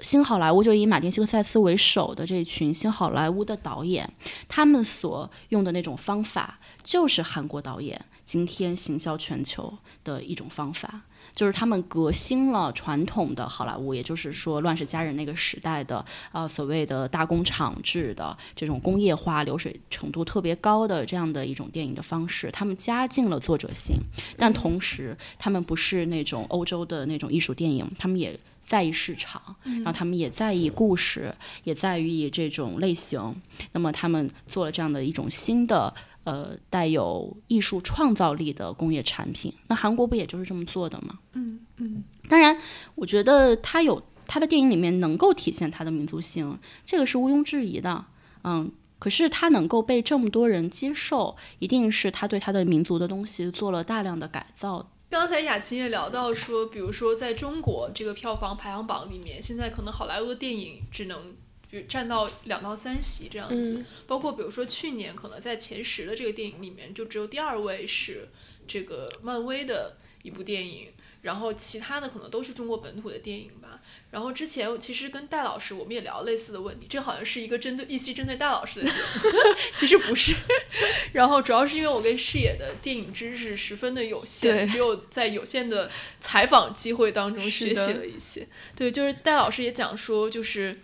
[0.00, 4.08] 新好莱坞就以马丁·西克塞斯为首的这群新好莱坞的导演，
[4.48, 11.00] 他们所用的那种方法，就是韩国导演今天行销全球的一种方法，
[11.34, 23.96] 就是他们革新了传统的好莱坞，也就是说《乱世佳人》那个时代的啊所谓的大工厂制的这种工业化、流水程度特别高的这样的一种电影的方式，他们加进了作者性，
[24.36, 28.38] 但同时他们不是那种欧洲的那种艺术电影，他们也。
[28.68, 33.34] 在意市场，然后他们也在意故事，也在意这种类型。
[33.72, 35.92] 那么他们做了这样的一种新的，
[36.24, 39.50] 呃，带有艺术创造力的工业产品。
[39.68, 41.18] 那韩国不也就是这么做的吗？
[41.32, 42.04] 嗯嗯。
[42.28, 42.54] 当然，
[42.94, 48.04] 我觉得他有他的电影里面能够体现他的民族性，这个是毋庸置疑的。
[48.44, 54.90] 嗯，可是他能够被这么多人接受，一定是他对他的民族的东西做了大量的改造。
[55.10, 61.34] 刚才雅琴也聊到说，比如说在中国这个票房排行榜里面，现在可能好莱坞的电影只能
[61.70, 63.84] 就占到两到三席这样子。
[64.06, 68.28] 包括比如说去年可能在前十的这个电影里面，就只有第二位是
[68.66, 70.88] 这个漫威的一部电影。
[71.20, 73.67] 然后其他的可能都是中国本土的电影吧。
[74.10, 79.30] 然后之前其实跟戴老师我们也聊类似的问题，这好像是一个针对一期针对戴老师的节目，
[79.76, 80.34] 其实不是。
[81.12, 85.90] 然后主要是因为我跟视野的电影知识十分的有限，只有在有限的
[86.20, 88.46] 采访机会当中学习了一些。
[88.74, 90.80] 对，就是戴老师也讲说，就是。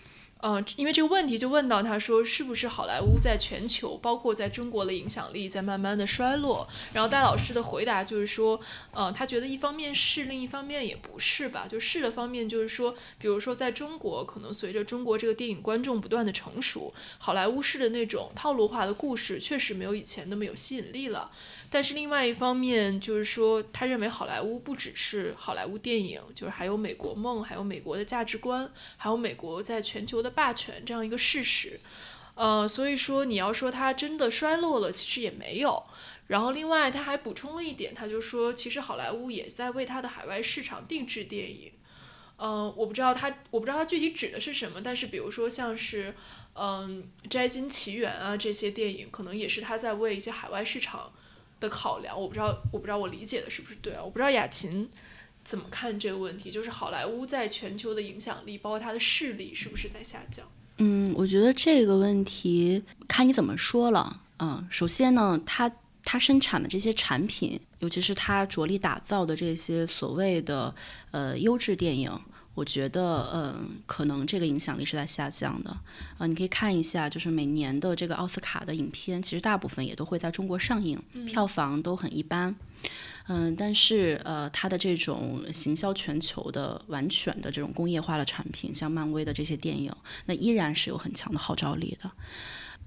[0.47, 6.69] 嗯，因为这个问题就问到他说，是不是好莱坞在全球，包括在中国的影响力在慢慢的衰落？
[6.93, 8.61] 然后戴老师的回答就是说，
[8.93, 11.67] 呃，他觉得一方面是，另一方面也不是吧。
[11.67, 21.31] 就是的方面就是说，比如说在中国，可能随着中国这个电影观众不断的成熟，好莱坞式的那种套路化的故事确实没有以前那么有吸引力了。
[21.71, 31.81] 但是另外一方面，就是说，他认为好莱坞不只是好莱坞电影，就是还有美国梦，还有美国的价值观，还有美国在全球的霸权这样一个事实。
[32.35, 35.83] 呃，所以说你要说它真的衰落了，其实也没有。
[36.27, 41.73] 然后另外他还补充了一点，他就说，其实好莱坞也在为他的海外市场定制电影。
[42.39, 46.15] 嗯，我不知道他，我不知道他具体指的是什么，但是比如说像是，
[46.55, 51.13] 嗯，《摘金奇缘》啊这些电影，可能也是他在为一些海外市场。
[51.61, 54.03] 的考量，我不知道，我不知道我理解的是不是对啊？
[54.03, 54.91] 我不知道雅琴
[55.45, 60.47] 怎么看这个问题，就是好莱坞在全球的影响力，包括它的势力，是不是在下降？
[60.79, 64.21] 嗯，我觉得这个问题看你怎么说了。
[64.39, 65.71] 嗯，首先呢，它
[66.03, 70.75] 它生产的这些产品，尤其是它着力打造的这些所谓的
[71.13, 72.11] 呃优质电影。
[72.57, 75.77] 我觉得，嗯，可能这个影响力是在下降的，
[76.19, 82.55] 啊，你可以看一下，就是每年的这个奥斯卡的影片，其实大部分也都会在中国上映，票房都很一般，
[83.27, 89.91] 嗯，但是呃，它的这种行销全球的完全的这种工业化的产品，像漫威的这些电影，
[90.27, 92.11] 那依然是有很强的号召力的。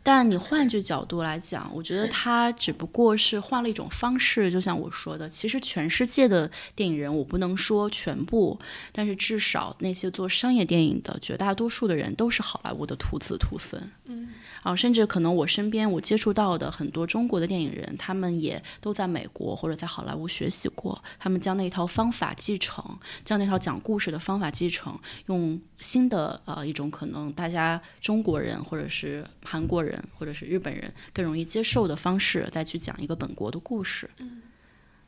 [0.04, 4.50] 但你换句角度来讲，我觉得他只不过是换了一种方式。
[4.50, 8.58] 就像我说的，其实全世界的电影人，我不能说全部，
[8.94, 13.82] 但是至少那些做商业电影的绝大多数的人，都是好莱坞的徒子徒孙。
[14.06, 14.30] 嗯。
[14.68, 22.84] 啊，甚至可能我身边我接触到的很多中国的电影人，他们也都在美国或者在好莱坞学习过，他们将那套方法继承，
[23.24, 34.10] 将那套讲故事的方法继承，用新的呃一种可能大家中国人或者是韩国人或者是日本人更容易接受的方式再去讲一个本国的故事。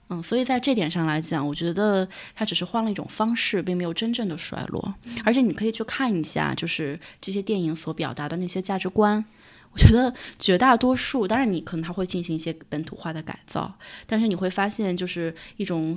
[0.09, 4.93] 嗯，所以在这点上来讲，我觉得它只是换了一种方式，并没有真正的衰落。
[5.23, 9.23] 而且你可以去看一下，就是这些电影所表达的那些价值观。
[9.71, 13.71] 我觉得绝大多数，当然你可能他会进行一些本土化的改造，
[14.07, 15.95] 但是你会发现，就是一种，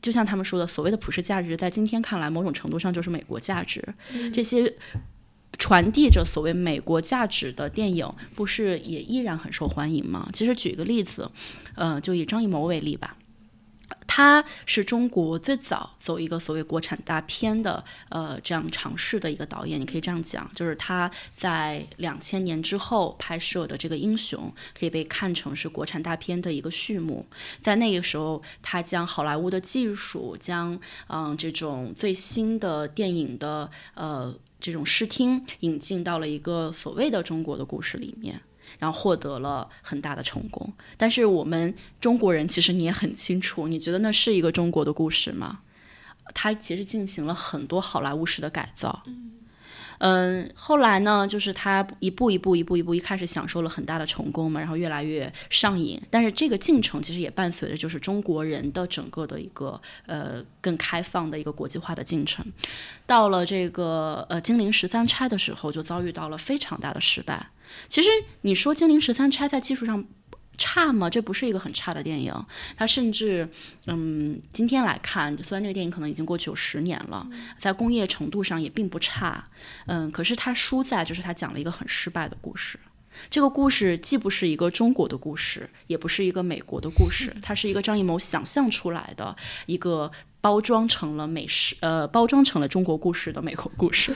[0.00, 3.86] 就像他们说的，所谓的普世价值，在今天看来，某种程度上就是美国价值。
[4.32, 4.74] 这些
[5.58, 10.30] 传递着所谓美国价值的电影，不是也依然很受欢迎吗？
[10.32, 11.30] 其实举一个例子，
[11.74, 13.14] 呃，就以张艺谋为例吧。
[14.06, 27.26] 他是中国最早走一个所谓国产大片的，呃，这样尝试的一个导演，你可以这样讲，就是他在两千年之后拍摄的这个《英雄》，可以被看成是国产大片的一个序幕。
[27.62, 30.78] 在那个时候，他将好莱坞的技术，将
[31.08, 38.40] 嗯这种最新的电影的呃这种视听引进到了一个所谓的中国的故事里面。
[38.78, 45.60] 然后获得了很大的成功，但是我们中国人其实你也很清楚，你觉得那是一个中国的故事吗？
[46.34, 49.02] 他其实进行了很多好莱坞式的改造。
[50.04, 56.00] 嗯，后来呢，就是他一步一步、一步一步，一开始享受了很大的成功嘛，然后越来越上瘾。
[56.10, 62.44] 但是这个进程其实也伴随着就是中国人的整个的一个呃更开放的一个国际化的进程。
[63.06, 67.50] 到了这个呃《金陵十三钗》的时候，就遭遇到了非常大的失败。
[67.88, 68.08] 其实
[68.42, 70.04] 你说《金陵十三钗》在技术上
[70.58, 71.08] 差吗？
[71.08, 72.34] 这不是一个很差的电影。
[72.76, 73.48] 它甚至，
[73.86, 77.26] 嗯，今天来看，虽然那个电影可能已经过去有十年了，
[77.58, 79.44] 在工业程度上也并不差。
[79.86, 82.78] 嗯，可是它输在就是它讲了一个很失败的故事。
[83.28, 89.34] 这个故事既不是一个中国的故事，也不是一个美国的故事，它是一个张艺谋想象出来的
[89.66, 90.10] 一个。
[90.42, 94.12] 包装成了美食，呃，包装成了中国故事的美国故事，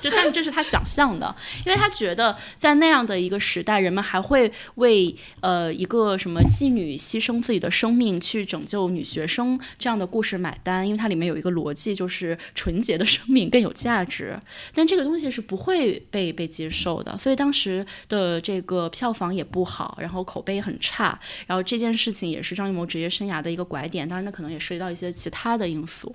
[0.00, 1.32] 就 但这是他想象的，
[1.66, 14.34] 因为他觉得在那样的一个时代，人们还会为呃一个什么妓女牺牲自己的生命去拯救女学生这样的故事买单，因为它里面有一个逻辑，就是纯洁的生命更有价值，
[14.74, 25.41] 但这个东西是不会被被接受的，所以当时的这个票房也不好，然后口碑很差，然后这件事情也是张艺谋职业生涯的一个拐点，当然那可能也涉及到一些其他。
[25.42, 26.14] 他的因素，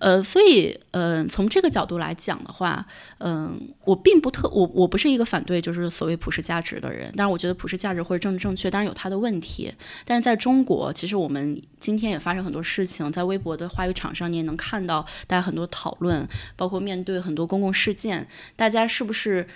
[0.00, 2.84] 呃，所以，嗯，从这个角度来讲的话，
[3.18, 9.72] 嗯，我并不特，我我不是一个反对就是所谓普世价值的人，但是我觉得普世价值或者政治正确，当然有它的问题。
[10.04, 19.46] 但是在中国，其实我们今天也发生很多事情，在微博的话语场上，你也能看到大家很多讨论，包括面对很多公共事件，大家是不是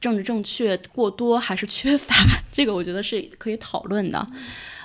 [0.00, 2.14] 政治正确过多还是缺乏？
[2.50, 4.26] 这个我觉得是可以讨论的。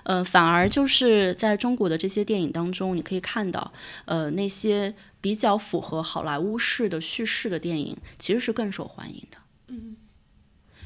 [0.07, 3.73] 呃，反而就是在中国的这些电影当中，你可以看到，
[4.05, 9.37] 呃，那些比较符合好莱坞式的叙事的电影，其实是更受欢迎的。
[9.67, 9.97] 嗯，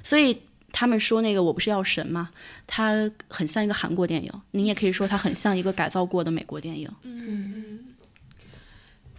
[0.01, 2.31] 所以他们说那个我不是药神吗？
[2.65, 6.89] 它很像一个韩国电影，你也可以说它很像一个改造过的美国电影。
[7.03, 7.86] 嗯嗯，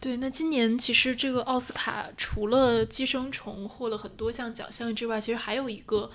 [0.00, 0.16] 对。
[0.16, 6.10] 那今年其实这个奥斯卡除了《寄生虫》获了很多项奖项之外，其实还有一个。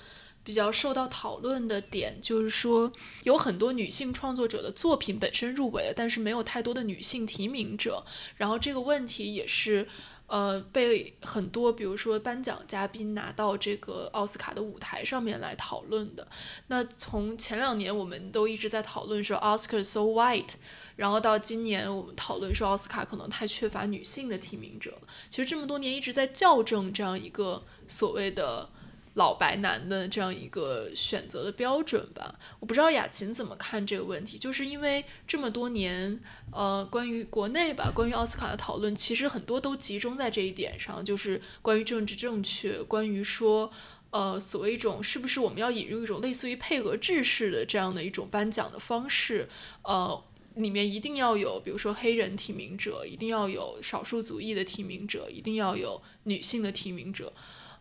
[0.47, 2.89] 比较受到讨论的点就是说，
[3.23, 8.01] 有很多女性创作者的作品本身入围了，但是没有太多的女性提名者。
[8.37, 9.85] 然后这个问题也是，
[10.27, 16.25] 呃，被很多比如说颁奖嘉宾拿到这个奥斯卡的舞台上面来讨论的。
[16.67, 20.53] 那从前两年我们都一直在讨论说 Oscar so white，
[20.95, 25.01] 然后到今年我们讨论说奥斯卡可能太缺乏女性的提名者了。
[25.29, 28.69] 其实这么多年一直在校正这样一个所谓的。
[29.17, 36.19] 老白男的这样一个选择的标准吧，我不知道雅琴怎么看这个问题，就是因为这么多年，
[36.51, 43.71] 呃，关于国内吧，关于奥斯卡的讨论，其实很多都集中在这一点上，就是关于政治正确，关于说，
[44.11, 49.49] 呃，所谓一种是不是我们要引入一种类似于配额制式的这样的一种颁奖的方式，
[49.81, 50.23] 呃，
[50.57, 57.33] 里面一定要有，比如说黑人提名者，一定要有少数族裔的提名者，一定要有女性的提名者。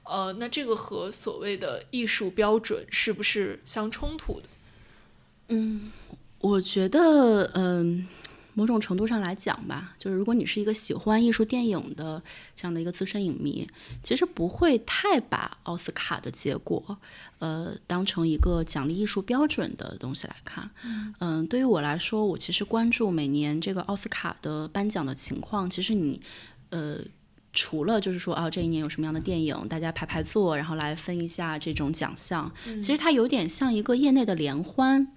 [0.09, 4.49] 呃，那这个和所谓的艺术标准是不是相冲突的？
[5.49, 5.93] 嗯，
[6.39, 8.07] 我觉得，嗯，
[8.55, 12.23] 某种程度上来讲吧，就是如果你是一个喜欢艺术电影的
[12.55, 13.69] 这样的一个资深影迷，
[14.03, 16.99] 其实不会太把奥斯卡的结果，
[17.39, 20.71] 呃，当成一个奖励艺术标准的东西来看。
[21.21, 25.69] 嗯，对于我来说，我其实关注每年这个奥斯卡的颁奖的情况。
[25.69, 26.21] 其实你，
[26.71, 26.99] 呃。
[27.57, 32.53] 除了就是说啊，这一年有什么样的电影，大家排排坐，然后来分一下这种奖项。
[32.65, 35.09] 其实它有点像一个业内的联欢，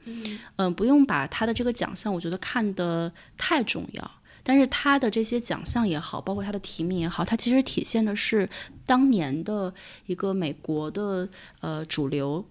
[0.55, 4.11] 嗯，不用把它的这个奖项，我觉得看得太重要。
[4.41, 8.49] 但是它的这些奖项也好，包括它的提名也好，它其实体现的是
[8.85, 9.71] 当年的
[10.07, 11.27] 一个美国的
[11.59, 12.43] 呃主流，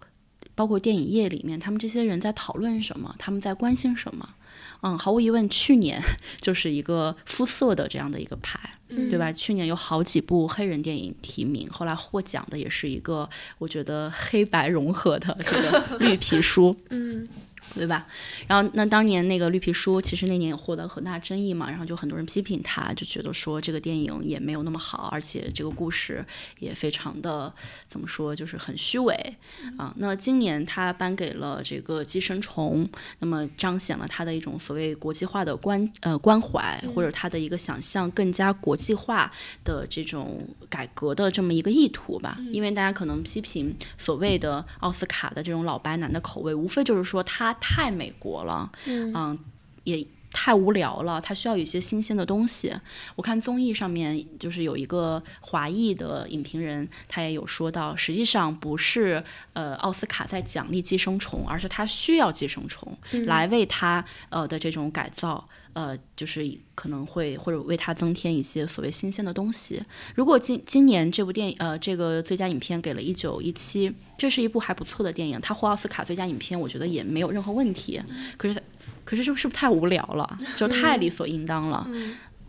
[0.54, 4.28] 包括电影业里面，他们这些人在讨论什么，他们在关心什么。
[4.82, 6.00] 嗯，毫无疑问，去年
[6.40, 9.30] 就是一个肤色的这样的一个牌，对吧？
[9.32, 16.74] 去年有好几部黑人电影提名，后来获奖的也是一个我觉得黑白融合的这个绿皮书。
[16.90, 17.28] 嗯，
[17.74, 18.06] 对吧？
[18.46, 26.24] 然后那当年那个绿皮书，其实那年也获得很大争议嘛，然后就很多人批评他，就觉得说这个电影也没有那么好，而且这个故事
[26.58, 27.52] 也非常的
[27.88, 29.14] 怎么说，就是很虚伪
[29.76, 29.94] 啊。
[29.98, 32.84] 那今年他颁给了这个《寄生虫》，
[33.18, 39.30] 那么彰显了他的一种所谓国际化的关呃关怀，或者他的一个想象更加国际化
[39.62, 42.38] 的这种改革的这么一个意图吧。
[42.50, 47.56] 因为大家可能批评所谓的奥斯卡的这种老白男的口味，无非就是说他。
[47.60, 49.38] 太美国了，嗯，
[49.84, 51.20] 也太无聊了。
[51.20, 52.72] 他需要有一些新鲜的东西。
[53.16, 59.22] 我看综艺上面就是有一个华裔的影评人，他也有说到，实际上不是
[59.52, 69.82] 呃奥斯卡在奖励寄生虫，而是他需要寄生虫来为他呃的这种改造，呃，就是可能会或者为他增添一些所谓新鲜的东西。
[70.14, 73.92] 如果今今年这部电影呃这个最佳影片给了一九一七。
[74.18, 78.02] 这是一部还不错的电影，他获奥斯卡最佳影片，我觉得也没有任何问题。
[78.36, 78.60] 可是，
[79.08, 80.38] 可是这是不是太无聊了？
[80.54, 81.88] 就太理所应当了。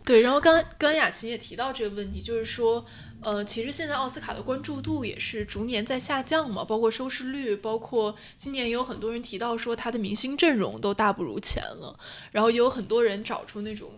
[0.04, 2.84] 对，然后刚刚雅琴也提到这个问题，就是说，
[3.22, 11.98] 呃，其实现在奥斯卡的关注度也是逐年在下降嘛，包括收视率，包括今年也有很多人提到说他的明星阵容都大不如前了，
[12.34, 13.90] 然后也有很多人找出那种。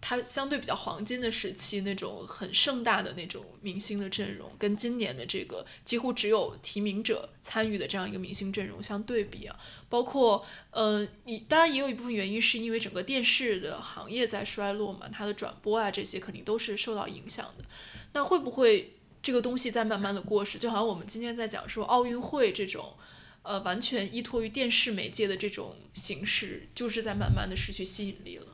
[0.00, 9.54] 它相对比较黄金的时期，那种很盛大的那种明星的阵容，跟今年的这个几乎只有提名者参与的这样一个明星阵容相对比啊，
[9.88, 17.64] 包括呃，你当然也有一部分原因是因为整个电视的行业在衰落嘛，它的转播啊这些肯定都是受到影响的。
[18.12, 20.58] 那会不会这个东西在慢慢的过时？
[20.58, 22.96] 就好像我们今天在讲说奥运会这种，
[23.42, 28.49] 呃，完全依托于电视媒介的这种形式，就是在慢慢的失去吸引力了。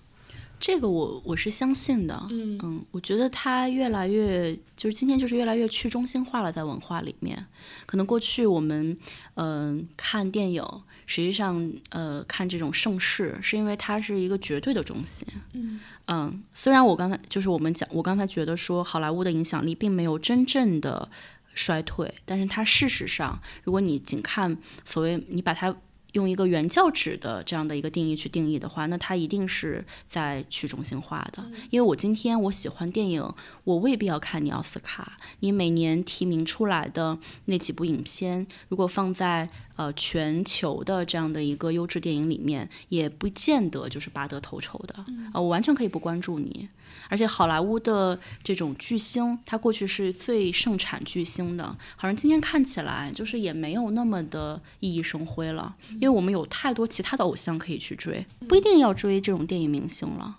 [0.59, 2.59] 这个我我是相信的，嗯。
[2.63, 7.47] 嗯，我觉得它越来越就是今天就是越来越去中心化了，在文化里面，
[7.85, 8.97] 可能过去我们
[9.35, 10.65] 嗯看电影，
[11.07, 15.79] 实际上呃看这种盛世，是因为它是一个绝对的中心，嗯。
[16.07, 21.09] 嗯，虽然我刚才就是我们讲，我刚才觉得说好莱坞的影响力并没有真正的
[21.55, 25.77] 衰退，但是它事实上，如果你仅看所谓你把它。
[26.17, 31.45] 用一个原教旨的这样的一个定义去定义的话，那它一定是在去中心化的。
[31.69, 33.23] 因为我今天我喜欢电影，
[33.65, 35.19] 我未必要看你奥斯卡。
[35.41, 39.47] 你每年提名出来的那几部影片，如果放在
[39.77, 44.95] 呃全球的这样的一个优质电影里面，也不见得就是拔得头筹的。
[45.35, 46.67] 啊，我完全可以不关注你。
[47.09, 51.65] 而且好莱坞的这种巨星，他过去是最盛产巨星的，
[51.97, 60.37] 好像今天看起来就是也没有那么的熠熠生辉了，因为我们有太多其他的偶像可以去追，不一定要追这种电影明星了，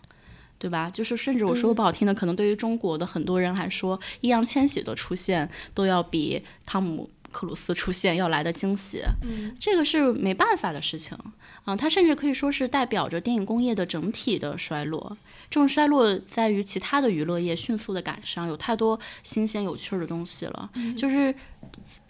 [0.57, 0.89] 对吧？
[0.89, 7.09] 就是甚至我说个不好听的，可能对于中国的很多人来说，易烊千玺的出现都要比汤姆。
[7.29, 11.15] 克鲁斯出现要来的惊喜，嗯，这个是没办法的事情
[11.67, 11.75] 啊。
[11.75, 15.15] 它甚至可以说是代表着电影工业的整体的衰落。
[15.49, 20.69] 这种衰落在于其他的娱乐业迅速的赶上，有太多新鲜有趣的东西了。
[20.95, 21.33] 就是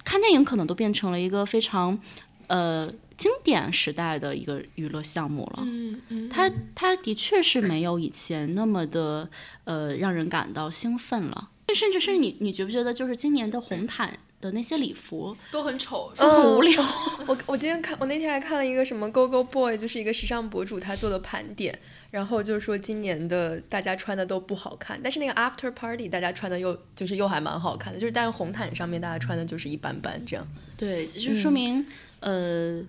[0.04, 2.00] 看电影可能都变成了一个非常
[2.48, 5.64] 呃经典时代的一个娱乐项目了。
[5.66, 9.30] 嗯嗯，它它的确是没有以前那么的
[9.66, 11.50] 呃让人感到兴奋了。
[11.76, 14.18] 甚至是你你觉不觉得就是今年的红毯？
[14.40, 16.84] 的那些礼服都很丑，都很无聊。
[17.26, 21.78] 我我今天看，我那天还看了一个什么 Go Go Boy，就是一个时尚博主他做的盘点，
[22.12, 30.48] 然后就是说今年的大家穿的都不好看，但是那个 After Party 大家穿的又就是又还蛮好看的，就是但是红毯上面大家穿的就是一般般这样。
[30.78, 31.84] 对，就说明
[32.20, 32.84] 呃，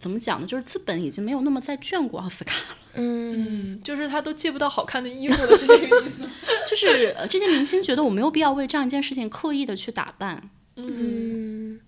[0.00, 0.46] 怎么讲呢？
[0.46, 2.76] 就是资本已经没有那么在眷顾奥斯卡了。
[2.94, 6.26] 嗯，就是他都借不到好看的衣服了，是这个意思。
[6.68, 10.50] 就是这些明星觉得我没有必要为这样一件事情刻意的去打扮。
[10.80, 11.80] 嗯，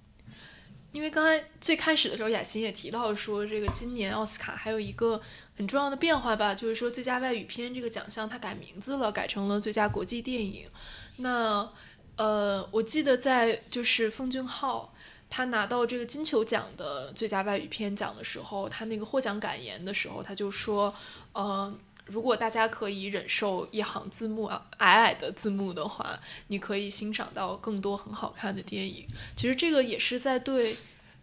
[0.90, 5.20] 因为刚才最开始的时候，雅琴也提到说，这个今年奥斯卡还有一个
[5.56, 10.68] 很重要的变化吧，就是说最佳外语片这个奖项它改名字了，改成了最佳国际电影。
[11.18, 11.70] 那
[12.16, 14.92] 呃，我记得在就是奉俊昊
[15.28, 20.92] 他拿到这个金球奖的最佳外语片奖的时候，他那个获奖感言的时候，他就说，
[21.32, 21.72] 呃。
[22.10, 29.06] 如果大家可以忍受一行字幕啊矮矮的字幕的话，你可以欣赏到更多很好看的电影。
[29.36, 30.76] 其实这个也是在对，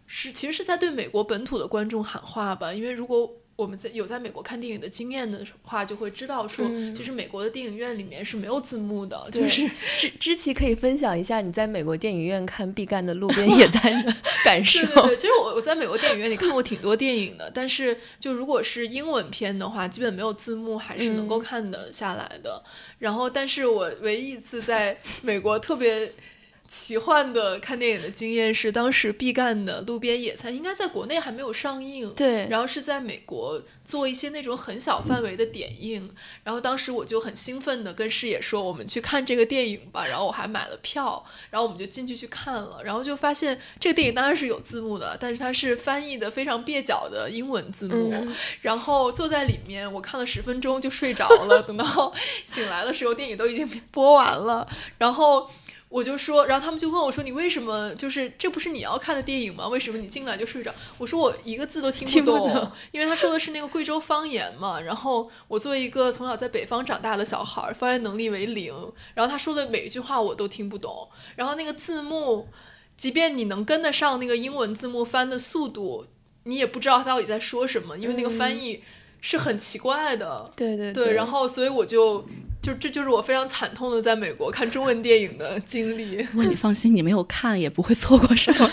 [0.06, 3.30] 是其实是在对美国本土的观众喊话吧，因为如果。
[3.58, 9.28] 我们在有在美国看电影的经验的话，就会知道说，其实美国的电影院里面是没有字幕的。
[9.32, 14.14] 就是知知琪可以分享一下你在美国电影院看毕赣的《路边野餐》的
[14.46, 14.86] 感受。
[14.86, 22.62] 对对对，其实我我在美国电影院里看过挺多电影的，但是就如果是英文片的话，基本没有字幕还是能够看得下来的。
[23.00, 26.12] 然后，但是我唯一一次在美国特别。
[26.68, 36.10] 奇幻的看电影的经验是，当时毕赣的《路边野餐》应该在国内还没有上映，对，然后是在美国做一些那种很小范围的点映，
[36.44, 48.28] 然后当时我就很兴奋的跟师野说，我们去看这个电影吧，然后我还买了票，然后我们就进去去看了，然后就发现这个电影当然是有字幕的，但是它是翻译的非常蹩脚的英文字幕，
[48.60, 52.12] 然后坐在里面我看了十分钟就睡着了，等到
[52.44, 55.50] 醒来的时候电影都已经播完了，然后。
[55.88, 59.66] 我就说，然后他们就问我说：“你为什么就是这不是你要看的电影吗？
[59.68, 64.80] 为什么你进来就睡着？”我说：“我一个字都听不懂，因为他说的是那个贵州方言嘛。
[64.80, 68.74] 然后我作为一个从小在北方长大的小孩，方言能力为零。
[69.14, 71.08] 然后他说的每一句话我都听不懂。
[71.36, 72.48] 然后那个字幕，
[72.96, 76.06] 即便你能跟得上那个英文字幕翻的速度，
[76.44, 78.82] 你也不知道他到底在说什么，因为那个翻译
[79.20, 80.50] 是很奇怪的。
[80.56, 81.12] 对对对。
[81.12, 82.24] 然后所以我就。
[82.60, 86.20] 就这就是我非常惨痛的在美国看中文电影的经历。
[86.24, 88.68] 不过你放心，你没有看也不会错过什么。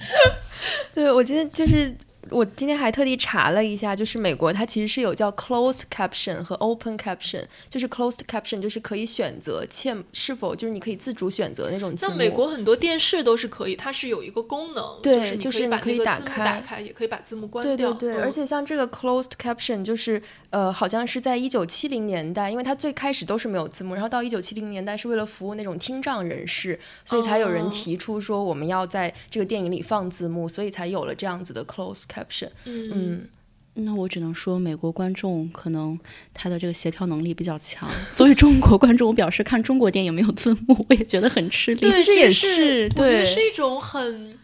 [0.94, 1.96] 对我今天就是。
[2.30, 11.96] 我今天还特地查了一下，就是美国它其实是有叫 closed caption 和 open caption，就是 closed caption 就是可以选择嵌是否就是你可以自主选择那种。
[11.96, 17.92] 像美国很多电视都是可以，它是有一个功能，对，就是你可以打开，打开也可以把字幕关掉。
[17.92, 32.19] 对对对，而且像这个 closed caption 就是呃，好像是在一九七零年代，因为它最开始都是没有字幕，然后到一九七零年代是为了服务那种听障人士，所以才有人提出说我们要在这个电影里放字幕，所以才有了这样子的 closed caption。
[32.64, 33.28] 嗯，
[33.74, 35.98] 那我只能说，美国观众可能
[36.34, 37.88] 他的这个协调能力比较强。
[38.16, 41.90] 作为中国观众，我表示看中国电影没有字幕，我也觉得很吃力。
[41.90, 44.38] 其实也是，我觉得是一种很，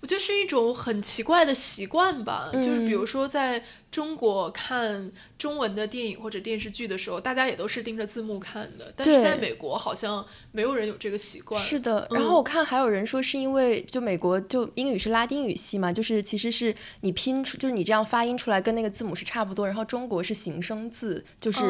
[0.00, 2.50] 我觉得是一种很奇怪的习惯吧。
[2.54, 3.62] 就是比如说在。
[3.90, 8.92] 中国看中文的电影或者电视剧的时候，大家也都是盯着字幕看的。
[8.94, 11.60] 但是在美国，好像没有人有这个习惯。
[11.60, 19.66] 是的，然后我看还有人说，是因为就美国就英语是拉丁语系嘛，就是其实是你拼出，就是你这样发音出来跟那个字母是差不多。
[19.66, 21.60] 然后中国是形声字，就是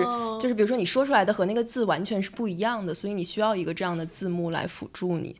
[0.41, 5.37] 就是比如说你说出来的和那个字完全是不一样的，所以你需要一个这样的字幕来辅助你。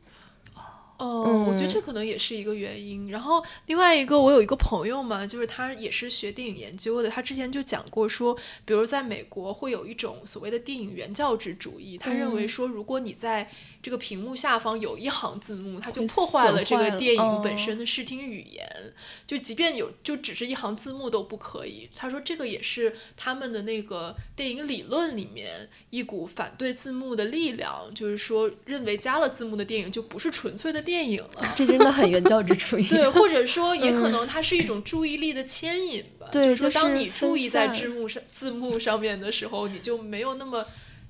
[0.99, 3.09] 哦，我觉得这可能也是一个原因。
[3.09, 13.49] 然后另外一个，我有一个朋友嘛，就是他也是学电影研究的，他之前就讲过说，比如在美国会有一种所谓的电影原教旨主义，他认为说，如果你在
[13.81, 18.93] 这个屏幕下方有一行字幕，它就破坏了这个电影本身的视听语言。
[19.25, 21.89] 就即便有，就只是一行字幕都不可以。
[21.95, 31.53] 他说这个也是他们的那个电影理论里面一股反对字幕的力量，就是说认为加了字幕的电影就不是纯粹的电影了。
[31.55, 32.87] 这真的很原教旨主义。
[32.87, 36.27] 对，或者说也可能它是一种注意力的牵引吧。
[36.31, 40.65] 对，就是说当你注意在字幕上字幕上面的时候，你就没有那么。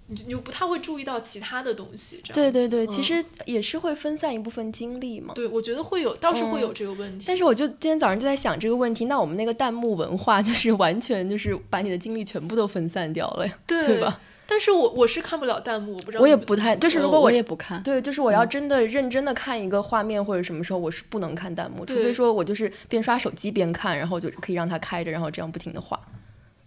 [0.09, 5.35] 你就你就不太会注意到其他的东西，这样对对对，其实也是会分散一部分精力嘛。
[5.35, 7.25] 对，我觉得会有，倒是会有这个问题。
[7.27, 14.19] 但是我就今天早上就在想这个问题，那我们那个弹幕文化就是完全就是把你的精力全部都分散掉了呀，对吧？
[14.47, 16.23] 但是我我是看不了弹幕，我不知道。
[16.23, 25.99] 我也不太，就是如果我也不看，对，就是我要真的认真的看一个画面或者什么时候，我是不能看弹幕，除非说我就是边刷手机边看，然后就可以让它开着，然后这样不停的画。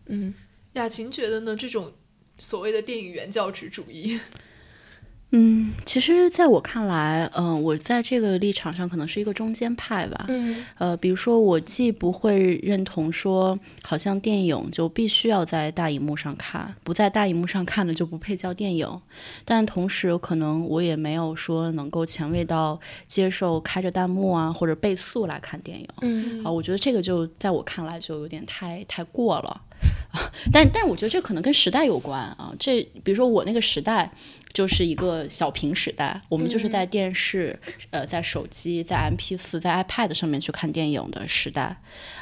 [0.07, 0.33] 嗯，
[0.75, 1.57] 雅琴觉得呢？
[1.57, 1.91] 这种。
[2.43, 4.19] 所谓的电影原教旨主义，
[5.31, 10.27] 嗯，其实在我看来，嗯，我在这个立场上可能是一个中间派吧。
[10.29, 19.01] 嗯，呃，比如说，我既不会认同说，好像电影就必须要在大荧幕上看，不在大荧幕上看的就不配叫电影。
[19.45, 25.89] 但同时，可能我也没有说能够前卫到接受开着弹幕啊或者倍速来看电影。
[26.01, 29.63] 嗯，啊，我觉得这个就在我看来就有点太太过了。
[30.53, 34.11] 但但我觉得这可能跟时代有关啊，这比如说我那个时代
[34.53, 37.59] 就是一个小屏时代，我们就是在电视、
[37.91, 41.77] 呃，在手机、在 M P 四、在 iPad 上面去看电影的时代，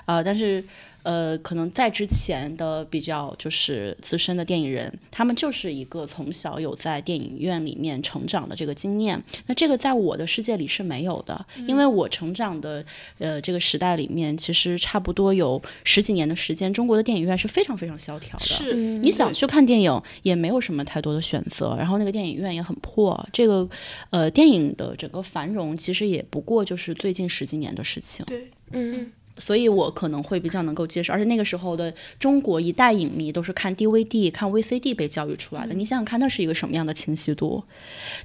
[0.04, 0.64] 啊，但是。
[1.02, 9.22] 呃，可能在之前的比较就是资深的电影人，他们就是一个从小有在电影院里面成长的这个经验。
[9.46, 12.84] 那这个在我的世界里是没有的，因为我成长的
[13.18, 18.44] 呃这个时代里面，其实差不多有十几年的时间，中国的电影院是非常非常萧条的。
[18.44, 23.18] 是，你想去看电影也没有什么太多的选择，然后那个电影院也很破。
[23.32, 23.68] 这个
[24.10, 28.24] 呃电影的整个繁荣，其实也不过就是最近十几年的事情。
[28.26, 29.12] 对，嗯。
[29.38, 35.74] 所以我可能会比较能够接受，而且那个时候的中国一代影迷都是看 DVD、看 VCD 被教育出来的。
[35.74, 37.64] 你想想看，那是一个什么样的清晰度？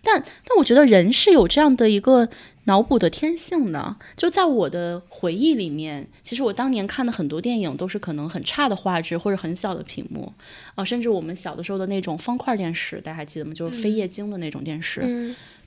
[0.03, 2.27] 但但我觉得人是有这样的一个
[2.65, 3.95] 脑补的天性的。
[4.17, 10.31] 就在我的回忆里面，其实我当年看的很多电影都是可能很差的画质或者很小的屏幕
[10.75, 13.53] 啊，甚至我们小的时候的那种方块电视，大家还记得吗？
[13.53, 15.01] 就是非液晶的那种电视。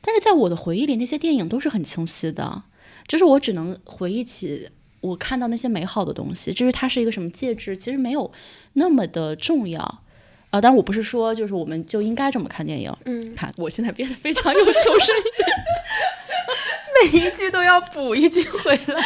[0.01, 2.63] 但是在我的回忆里，那些电影都是很清晰的，
[3.07, 4.69] 就是我只能回忆起
[5.01, 6.53] 我看到那些美好的东西。
[6.53, 8.31] 至于它是一个什么介质，其实没有
[8.75, 9.81] 那么的重要
[10.51, 10.61] 啊。
[10.61, 12.95] 当然，我不是说就是我们就应该这么看电影。
[13.05, 19.03] 嗯，看我现在变得非常有求生欲， 每一句都要补一句回来。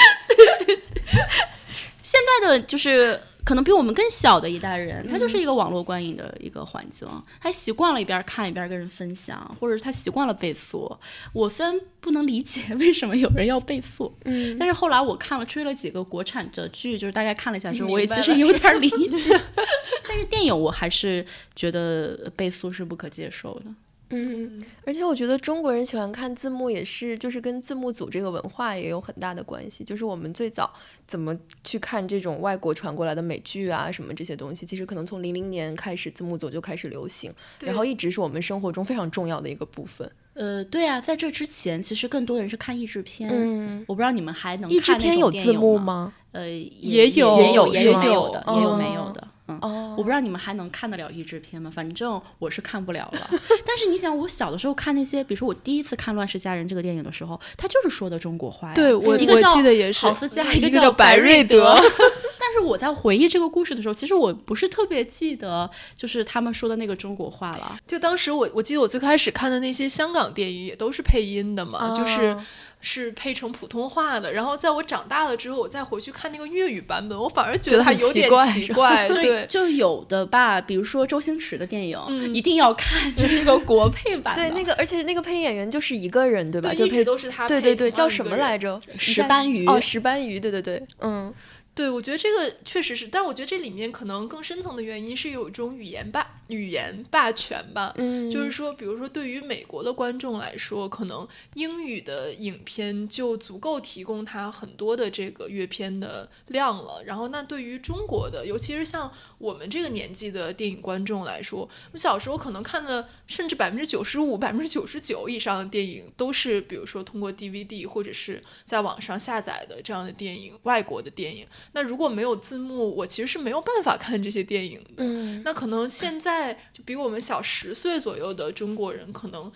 [2.03, 7.09] 现在的就是可能比我们更小的一代人，他就是一个网络观影的一个环境，
[7.40, 10.90] 他习惯了一边看一边跟人分享，或者是他习惯了倍速。
[11.32, 19.40] 我虽然不能理解 为什么有人要倍速，嗯，但是后来我看了追了几个国产的剧，就是大概看了一下之后，我其实有点 理解。
[20.09, 21.24] 但是电影我还是
[21.55, 23.66] 觉得倍速是不可接受的。
[24.14, 29.82] 嗯，而且我觉得中国人喜欢看字幕，也是就是跟字幕组这个文化也有很大的关系。
[29.82, 30.70] 就是我们最早
[31.06, 31.34] 怎么
[31.64, 40.10] 去看这种外国传过来的美剧啊，什么这些东西，其实可能从零零年开始，字幕组就开始流行，然后一直是我们生活中非常重要的一个部分。
[40.34, 43.30] 呃，对啊，在这之前，其实更多人是看译制片。
[43.32, 45.60] 嗯，我不知道你们还能译制片有字电影吗？
[45.60, 46.14] 幕吗？
[46.32, 49.28] 呃，也也有也有也有的，也有没哦有的。
[49.62, 51.70] 嗯，哦，我不知道你们还能看得了译制片吗？
[51.74, 53.30] 反正我是看不了了。
[53.66, 58.74] 但是你想，我小的时候看那些，比如说我第一次看《乱世佳人》这个电影的时候，他就是说的中国话呀。
[58.74, 61.74] 对我我一个叫记得也是郝思嘉， 一个叫白瑞德。
[62.38, 67.76] 但是我在回忆这个故事的时候，其实我不是特别记得，就是他们说的那个中国话了。
[67.86, 72.44] 就当时我我记得我最开始看的那些香港电影也都是配音的嘛，就是哦
[72.82, 74.34] 是配成普通话的。
[74.34, 79.08] 然后在我长大了之后，我再回去看那个粤语版本，我反而觉觉得它有点奇怪奇怪。
[79.22, 84.42] 对，就有的吧，比如说周星驰的电影，嗯一定要看就是那个国配版的。
[84.42, 86.68] 对那个，而且那个配音演员就是一个人，对吧？
[86.70, 88.78] 对，就配一直都是他对配对对，叫什么来着？
[88.98, 91.32] 石斑鱼哦，石斑鱼，对对对，嗯
[91.74, 97.92] 对，我觉得这个确实是，但我觉得这里面可能更深层的原因是有一种语言霸语言霸权吧。
[97.96, 107.03] 嗯，就是说，比如说，对于美国的观众来说，可能英语的影片就足够提供他很多的这个阅片的量了。
[107.05, 121.46] 然后，那对于中国的，尤其是像我们这个年纪的电影观众来说，我小时候可能看的甚至百分之九十五、百分之九十九以上的电影，都是比如说通过 DVD 或者是在网上下载的这样的电影，外国的电影。
[121.72, 125.05] 那如果没有字幕，我其实是没有办法看这些电影的。
[125.05, 126.41] 嗯那可能现在
[126.72, 129.51] 就比我们小十岁左右的中国人，可能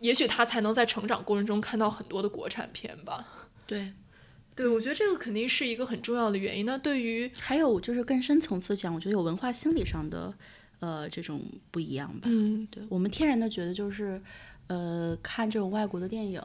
[0.00, 3.26] 也许他才能在成长过程中看到很多的国产片吧。
[3.66, 3.92] 对，
[4.54, 6.64] 对，我觉得这个肯定是一个很重要的原因。
[6.64, 10.32] 那对于还有就是更深层次讲，我觉得有文化心理上的
[10.78, 12.28] 呃这种不一样吧。
[12.30, 14.22] 嗯对我们天然的觉得就是
[14.68, 16.40] 呃看这种外国的电影。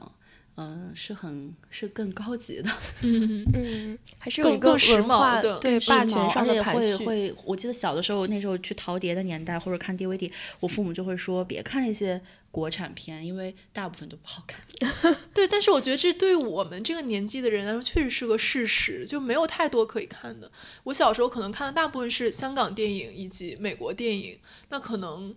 [0.61, 2.69] 嗯，是很是更高级的，
[3.01, 6.97] 嗯嗯，还是有一个更更时文化髦的对霸权上的排序。
[6.97, 10.29] 会会，我记得小的时候，那时候去淘碟的年代，或者看 DVD，
[10.59, 14.59] 我父母就会说别看那些国产片，因为大部分都不好看。
[15.33, 20.51] 对，但是我觉得这对我们这个年纪的人来说，确实是个事实，就没有太多可以看的。
[20.83, 24.37] 我小时候可能看的大部分是香港电影以及美国电影，
[24.67, 25.33] 那可能，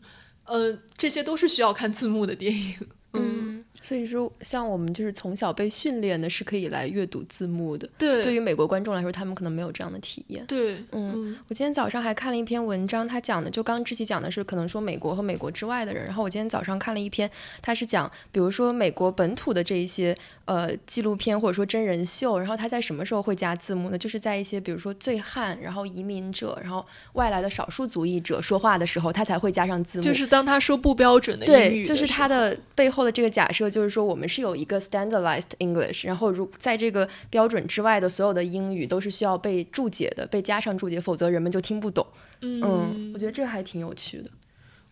[0.47, 2.75] 呃，这些都是需要看字幕的电影。
[3.15, 3.52] 嗯，
[3.83, 7.89] 所以说，像我们就是从小被训练的，是可以来阅读字幕的。
[7.99, 10.45] 对，对于美国观众来说，他们可能没有这样的体验。
[10.47, 17.31] 对，嗯嗯我今天早上还看了一篇文章，他讲的就刚志奇讲的是可能说美国和美国之外的人，然后我今天早上看了一篇，
[17.61, 23.99] 他是讲比如说美国本土的这一些呃纪录片或者说真人秀，然后他在什么时候会加字幕呢？
[23.99, 30.03] 就是在一些比如说醉汉，然后移民者，然后外来的少数族裔者说话的时候，他才会加上字幕。
[30.05, 42.07] 就是当他说不标准的英对，语就是他的背后的这个假设，就是说我们是有一个 standardized English，然后如在这个标准之外的所有的英语都是需要被注解的，被加上注解，否则人们就听不懂。
[42.43, 44.31] 嗯嗯，我觉得这还挺有趣的。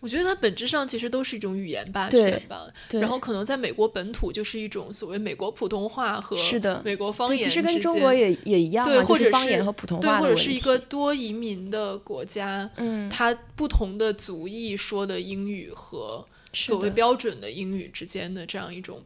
[0.00, 2.66] 我觉得它本质上其实都是一种语言霸对权吧。
[2.88, 6.34] 对，然后可能在美国本土就是一种所谓美国普通话和
[6.82, 10.20] 美国方，言其实跟中国也也一样或者方言和普通对，话。
[10.20, 19.02] 或者是一个多移民的国家，嗯，它不同的族裔说的英语和是所谓标准的英语之间的这样一种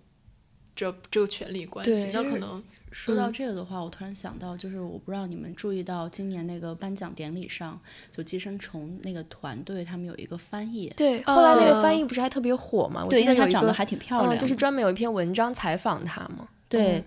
[0.75, 7.81] 这这个权利关系，那可能说到嗯这个的话，我突然想到，就是我不知道你们注意到今年那个颁奖典礼上，
[8.11, 13.05] 就寄生虫那个团队他们有一个翻译，对，后来那个呃翻译不是还特别火吗？
[13.05, 16.49] 我，记得有一个因为她长得还挺漂亮就是专门有一篇文章采访他嘛。
[16.69, 17.05] 对，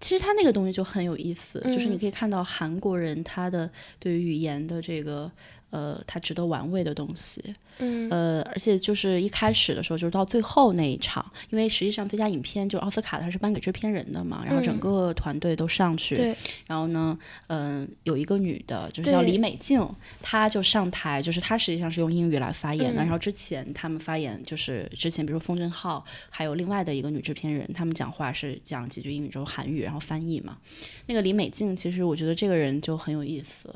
[0.00, 1.98] 其实他那个东西就很有意思，就是你嗯。
[1.98, 5.30] 可以看到韩国人他的对于语言的这个
[5.70, 7.42] 呃，他值得玩味的东西。
[7.82, 19.88] 嗯呃，而且就是一开始的时候，就是到最后那一场，因为实际上最佳影片就奥斯卡它是颁给制片人的嘛，然后整嗯个团队都上去，对然后呢，嗯、有一个女的，就是叫李美静，
[20.20, 23.00] 她就上台，就是她实际上是用英语来发言的。
[23.02, 30.58] 嗯然后之前他们发言，就是之前比如说封振浩，还有另外的一个女制片人，他们讲话是讲几句英语之后韩语，然后翻译嘛。
[31.06, 33.74] 那个李美静，其实我觉得这个人就很有意思。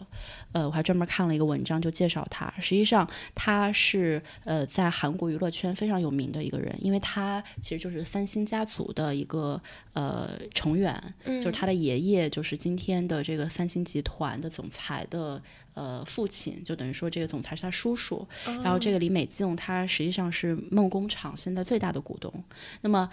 [0.53, 2.53] 呃，我还专门看了一个文章，就介绍他。
[2.59, 9.61] 实际上，他是呃在韩国娱乐圈非常有名的一个人，因为他其实就是三星家族的一个
[9.93, 15.41] 呃成员，就是他的爷爷就是今天的这个三星集团的总裁的
[15.74, 18.26] 呃父亲，就等于说这个总裁是他叔叔。
[18.45, 22.32] 然后这个李美静，她实际上是梦工厂现在最大的股东。
[22.80, 23.09] 那么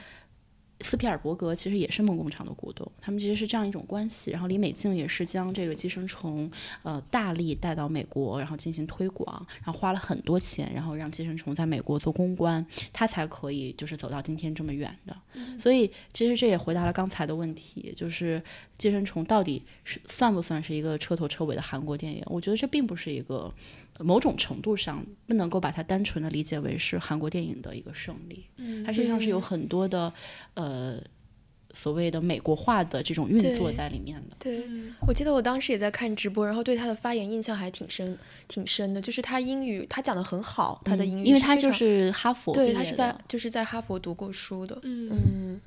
[0.84, 4.32] 斯皮尔伯格其实也是梦工厂的股东，他们其实是这样一种关系。
[4.32, 6.50] 然后李美静也是将这个寄生虫
[6.84, 15.16] 呃大力带到美国，然后进行推广，然后花了很多钱，然后让寄生虫在美国做公关，他才可以就是走到今天这么远的。
[15.60, 18.42] 所以其实这也回答了刚才的问题，就是
[18.78, 22.24] 寄生虫到底是算不算是一个彻头彻尾的韩国电影？
[22.28, 23.54] 我觉得这并不是一个。
[24.00, 28.84] 某种程度上不能够把它单纯的理解为是韩国电影的一个胜利，嗯。
[28.84, 30.12] 它实际上是有很多的
[30.56, 30.98] 呃
[31.74, 34.36] 所谓的美国化的这种运作在里面的。
[34.40, 34.94] 对，嗯。
[35.08, 38.18] 我记得我当时也在看直播，然后对他的发言印象还挺深，
[38.48, 39.02] 挺深的。
[39.02, 44.78] 就是他英语，他讲的很好，他的英语、嗯因为他就是哈佛对他是在就是在哈佛读过书的。
[44.84, 45.10] 嗯。
[45.12, 45.62] 嗯，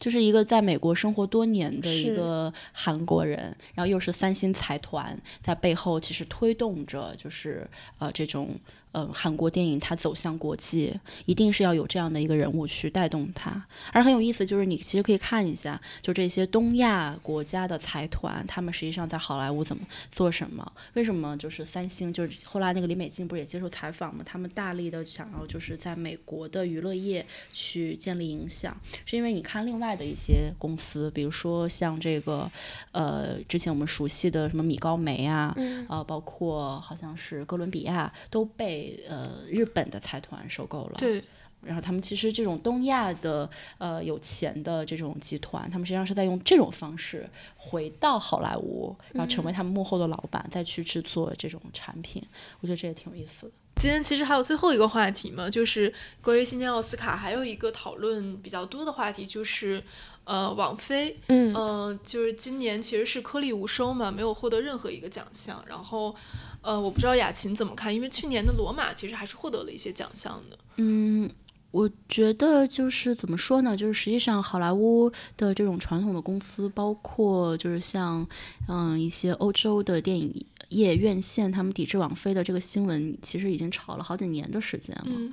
[0.00, 8.58] 就是一个在美国生活多年的一个韩国人，然后又是三星财团在背后其实推动着，就是呃这种
[8.92, 10.92] 呃韩国电影它走向国际，
[11.26, 13.64] 一定是要有这样的一个人物去带动它。
[13.92, 20.72] 而很有意思就是你其实可以看一下，就这些东亚国家的财团，他们实际上在好莱坞怎么做什么？
[20.94, 24.22] 为什么就是三星就是后来那个李美静不是也接受采访嘛？
[24.24, 28.76] 他们大力的想要就是在美国的娱乐业去建立影响。
[29.04, 32.50] 是因为你看另外的一些公司，比如说像这个，
[32.92, 40.94] 呃，之前我们熟悉的什么米高梅啊，嗯呃，包括好像是哥伦比亚都被呃日本的财团收购了。
[40.98, 41.22] 对，
[41.62, 52.22] 然后他们其实这种东亚的呃有钱的这种集团，他们实际上是在用这种方式回到好莱坞，然后成为他们幕后的老板，再去制作这种产品。
[52.60, 53.52] 我觉得这也挺有意思的。
[53.76, 59.82] 今天其实还有最后一个话题嘛，就是关于今年奥斯卡还有一个讨论比较多的话题，就是
[60.24, 65.64] 呃，网飞，嗯嗯、就是今年其实是颗粒无收嘛，没有获得任何一个奖项。
[65.66, 66.14] 然后，
[66.62, 70.58] 呃，我不知道雅琴怎么看，因为去年的罗马其实还是获得了一些奖项的。
[70.76, 71.30] 嗯，
[71.70, 73.76] 我觉得就是怎么说呢？
[73.76, 78.26] 就是实际上好莱坞的这种传统的公司，包括就是像
[78.68, 85.04] 嗯一些欧洲的电影业院线，他们抵制网飞的这个新闻，其实已经炒了好几年的时间了。
[85.06, 85.32] 嗯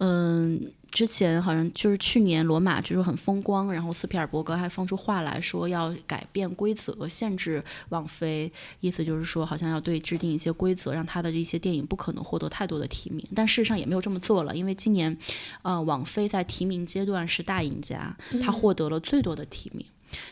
[0.00, 13.26] 嗯，之前好像就是去年罗马就是很风光，然后斯皮尔伯格还放出话来说要改变规则，限制王菲，意思就是说好像要对制定一些规则，让他的这些电影不可能获得太多的提名。
[13.34, 15.16] 但事实上也没有这么做了，因为今年，
[15.62, 19.84] 呃，王菲在提名阶段是大赢家，她获得了最多的提名。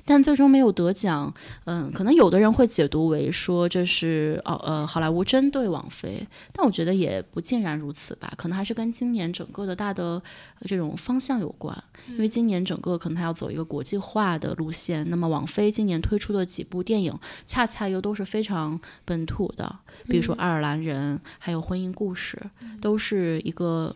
[0.04, 1.32] 但最终没有得奖，
[1.64, 10.22] 嗯，可能有的人会解读为说这是哦呃好莱坞针对王菲，但我觉得也不尽然如此吧，可能还是跟今年整个的大的
[10.60, 11.76] 呃这种方向有关，
[12.08, 17.12] 因为今年整个可能它要走一个国际化的路线，那么王菲今年推出的几部电影，
[17.44, 19.76] 恰恰又都是非常本土的，
[20.08, 22.40] 比如说《爱尔兰人》，还有《婚姻故事》，
[22.80, 23.94] 都是一个。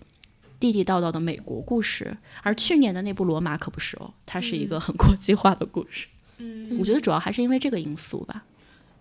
[0.61, 6.07] 地地道道的美国故事，而去年的那部《罗马》可不是哦，它是一个很国际化的故事。
[6.37, 8.45] 嗯，我觉得主要还是因为这个因素吧。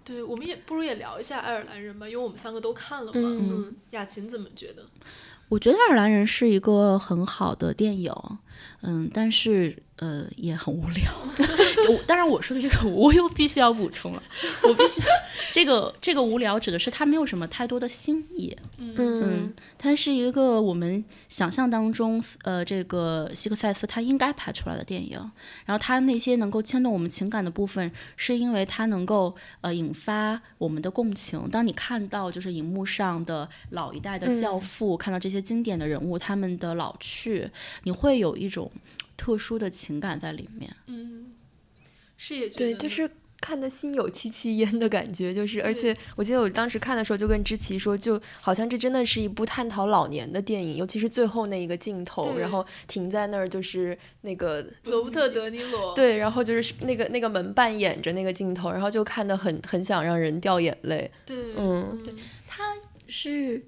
[0.04, 3.20] 对，我们也不如也聊一下爱尔兰人吧，因为我们三个都看了嘛。
[3.22, 4.84] 嗯嗯，雅琴怎么觉得？
[5.50, 8.14] 我觉得《爱尔兰人》是一个很好的电影，
[8.82, 11.12] 嗯，但是呃也很无聊。
[11.90, 14.24] 我当然我说的这个我又必须要补充了，
[14.64, 15.02] 我必须
[15.52, 25.20] 这个这个无聊指的是它没有什么太多的新意，嗯它是一个我们想象当中，呃，这个希克塞斯他应该拍出来的电影。
[25.66, 31.50] 然后他那些能够牵动我们情感的部分，是因为它能够呃引发我们的共情。
[31.50, 37.50] 当你看到就是荧幕上的老一代的教父，看到这些经典的人物他们的老去，
[37.84, 38.70] 你会有一种
[39.20, 40.74] 特殊的情感在里面。
[40.88, 41.34] 嗯，
[42.16, 43.12] 是也觉得对，就是
[43.42, 55.96] 看的心有戚戚焉的感觉，就是而且我记得我当时看的时候就跟知琪说，就好像这真的是一部探讨老年的电影，尤其是最后那一个镜头，然后停在那儿就是那个罗伯特·德尼罗。
[55.96, 61.10] 对，然后就是那个那个门扮演着那个镜头，然后就看得很很想让人掉眼泪。
[61.26, 61.98] 对，嗯
[62.48, 62.76] 他
[63.08, 63.66] 是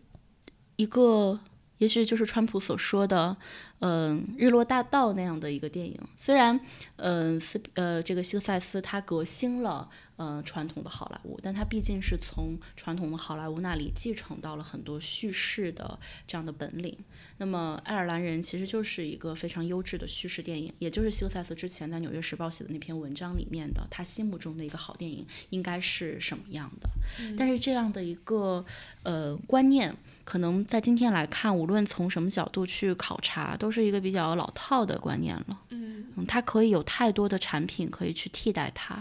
[0.75, 1.39] 一个，
[1.77, 3.37] 也许就是川普所说的，
[3.81, 5.99] 嗯，日落大道那样的一个电影。
[6.19, 6.59] 虽然，
[6.95, 9.89] 嗯，斯呃，这个希克塞斯他革新了。
[10.17, 16.95] 呃，传统的好莱坞，但他毕竟是从传统的好莱坞那里继承到了很多叙事的这样的本领。
[17.39, 26.87] 那么，《爱尔兰人》其实就是一个非常优质的叙事电影，也就是希克塞斯之前在《纽约时报》写的那篇文章里面的他心目中的一个好电影应该是什么样的。
[27.35, 28.63] 但是这样的一个
[29.01, 29.91] 呃观念，
[30.23, 35.59] 可能在今天来看，无论从什么角度去考察，都是一个比较老套的观念了。
[35.69, 38.95] 嗯，它可以有太多的产品可以去替代它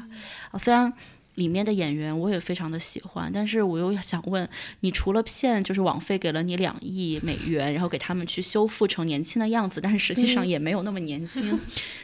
[0.50, 0.92] 啊，虽然。
[1.36, 4.46] 里面的演员我也非常的喜欢，但是我又想问，
[4.80, 11.58] 你除了骗，就是网费给了你两亿美元，然后给他们去修复成年轻的样子，但是实际上也没有那么年轻，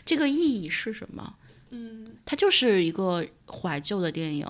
[0.06, 1.34] 这个意义是什么？
[1.70, 4.46] 嗯，它就是一个怀旧的电影。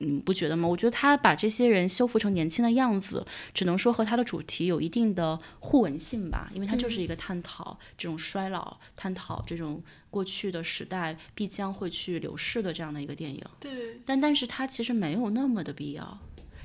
[0.00, 0.68] 嗯，不觉得吗？
[0.68, 13.44] 我觉得他把这些人修复成年轻的样子，只能说和他的主题有一定的互文性吧，因为它就是一个探讨这种衰老、探讨这种过去的时代必将会去流逝的这样的一个电影。
[13.58, 14.00] 对。
[14.06, 16.18] 但但是它其实没有那么的必要，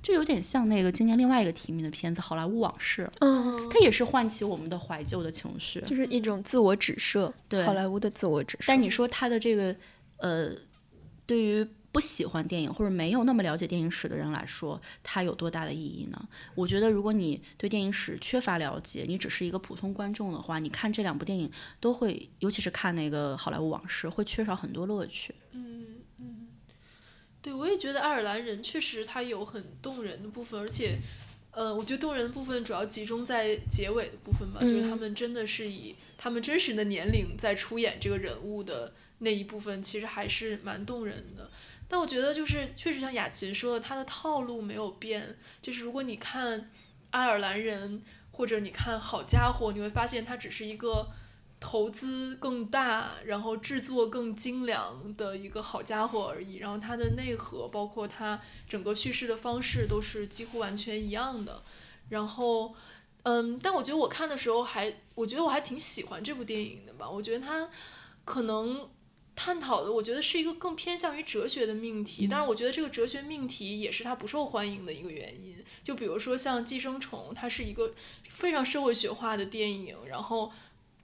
[0.03, 3.09] 就有点像那个今年另外一个提名的片子《好莱坞往事》。
[3.21, 3.67] 嗯。
[3.71, 8.65] 它也是唤起我们的怀旧的情绪，就是一种自我指涉，对好莱坞的自我指涉。
[8.67, 9.75] 但你说它的这个，
[10.17, 10.51] 呃，
[11.25, 11.67] 对于。
[11.93, 16.27] 不喜欢电影或者没有那么了解电影史的人来说，它有多大的意义呢？
[16.55, 25.35] 我觉得，如果你对电影史缺乏了解，你只是一个普通观众的话，你看这两部电影都会，尤其是看那个《好莱坞往事》，会缺少很多乐趣。
[25.51, 25.85] 嗯
[26.17, 26.47] 嗯，
[27.43, 30.97] 对，我也觉得《爱尔兰人》确实他有很动人的部分，而且，
[31.51, 41.51] 呃，我觉得动人的部分主要集中在结尾的部分吧，就是他们真的是以他们真实的年龄在出演这个人物的那一部分，其实还是蛮动人的。
[41.87, 45.37] 但我觉得就是确实像雅琴说的，他的套路没有变。
[45.61, 46.59] 就是如果你看
[47.11, 47.99] 《爱尔兰人》
[48.31, 51.07] 或者你看《好家伙》，你会发现它只是一个
[51.59, 56.55] 投资更大，然后制作更精良的一个好家伙而已。
[56.55, 61.61] 然后它的内核，包括它整个叙事的方式，都是几乎完全一样的。
[62.09, 62.73] 然后，
[63.21, 67.07] 嗯，但我觉得我看的时候还，我觉得我还挺喜欢这部电影的吧。
[67.07, 67.69] 我觉得它
[68.25, 68.89] 可能。
[69.35, 75.55] 探讨的，我觉得是一个更偏向于哲学的命题，但是我觉得这个哲学命题也是它不受欢迎的一个原因。
[75.83, 77.93] 就比如说像《寄生虫》，它是一个
[78.29, 80.51] 非常社会学化的电影，然后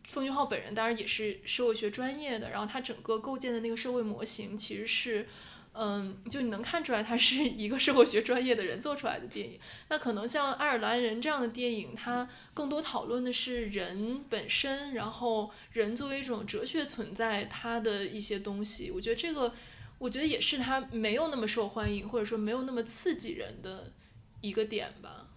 [0.05, 5.27] 奉俊昊本人当然也是社会学专业的，然后他整个构建的那个社会模型其实是。
[5.73, 9.59] 嗯，就你能看出来，他是一个社会学专业的人做出来的电影。
[9.87, 18.91] 那可能像《爱尔兰人》这样的电影，它更多讨论的是人本身，然后人作为一种哲学存在，它的一些东西。
[18.91, 19.53] 我觉得这个，
[19.99, 23.93] 我觉得也是它没有那么受欢迎，或者说没有那么刺激人的
[24.41, 25.27] 一个点吧。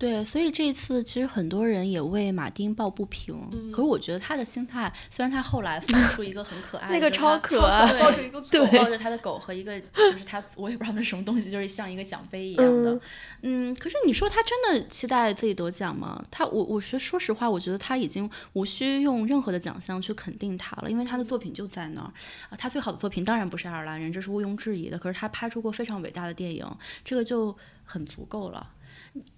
[0.00, 3.36] 对，所以这一次其实很多人也为马丁抱不平，
[3.70, 12.98] 可是我觉得他的心态，虽然他后来放出一个很可爱，那个超可爱， 抱着一个狗，抱着他的狗和一个就是他，我也不知道那什么东西，就是像一个奖杯一样的，
[13.42, 16.24] 嗯，可是你说他真的期待自己得奖吗？
[16.30, 22.10] 他，我，我觉说实话，我觉得他已经无需用任何的奖项去肯定他了，因为他的作品就在那儿
[22.48, 26.66] 啊，他最好的作品当然不是爱尔兰人，这是毋庸置疑的，可是他拍出过非常伟大的电影，
[27.04, 28.66] 这个就很足够了。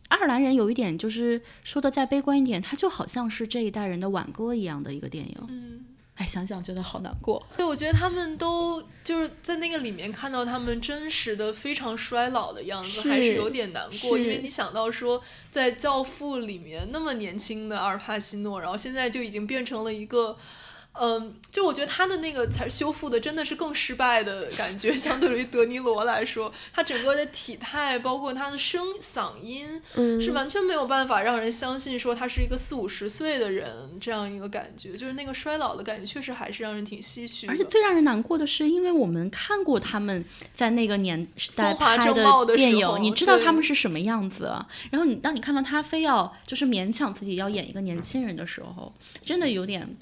[0.09, 5.37] 爱尔兰人有一点就是说的再悲观一点，他就好像是这一代人的挽歌一样的一个电影。
[5.49, 5.85] 嗯，
[6.17, 7.43] 哎，想想觉得好难过。
[7.57, 14.19] 对，我觉得他们都就是在那个里面看到他们真实的非常衰老的样子，还是有点难过。
[14.19, 20.37] 因为你想到说，在《教父》里面那么年轻的阿尔帕西诺，然后现在就已经变成了一个。
[20.95, 29.81] 嗯，就我觉得他的那个才修复的真的是更失败的感觉， 相对于德尼罗来说，他整个的体态，包括他的声嗓音，
[30.21, 37.47] 是完全没有办法让人相信说他是一个四五十岁的人这样一个感觉，就是那个衰老的感觉，确实还是让人挺唏嘘。
[37.47, 40.23] 而且最让人难过的是，因为我们看过他们
[40.53, 41.27] 在那个年
[41.57, 44.53] 代拍的电影，你知道他们是什么样子，
[44.91, 48.93] 然后你当你看到他非要就是勉强自己要演一个年轻人的时候，
[49.25, 49.97] 真的有点。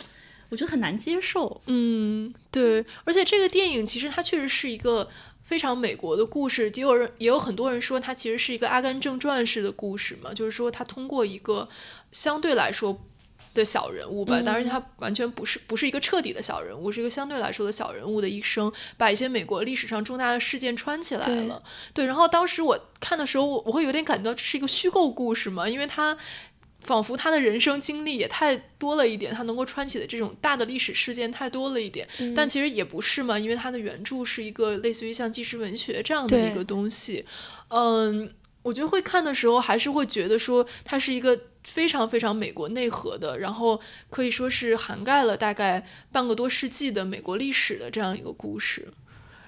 [0.50, 5.08] 我觉得很难接受，嗯，对，而且这个电影其实它确实是一个
[5.44, 11.68] 非常美国的故事，也有人也有很多人说它其实是一个《阿甘正传》式的故事嘛，就是说它通过一个
[12.10, 13.00] 相对来说
[13.54, 21.62] 的小人物吧，当然它完全不是不是一个彻底的小人物，是一个相对来说的小人物的一生，把一些美国历史上重大的事件串起来了，
[21.94, 26.18] 对，然后当时我看的时候，我我会有点感觉到这是一个虚构故事嘛，因为它。
[26.80, 37.24] 仿佛他的人生经历也太多了一点，他能够穿起的这种大的历史事件太多了一点，但其实也不是嘛，因为他的原著是一个类似于像纪实文学这样的一个东西，
[37.68, 48.88] 嗯，我觉得会看的时候，还是会觉得说它是一个非常非常美国内核的，然后可以说是涵盖了大概半个多世纪的美国历史的这样一个故事。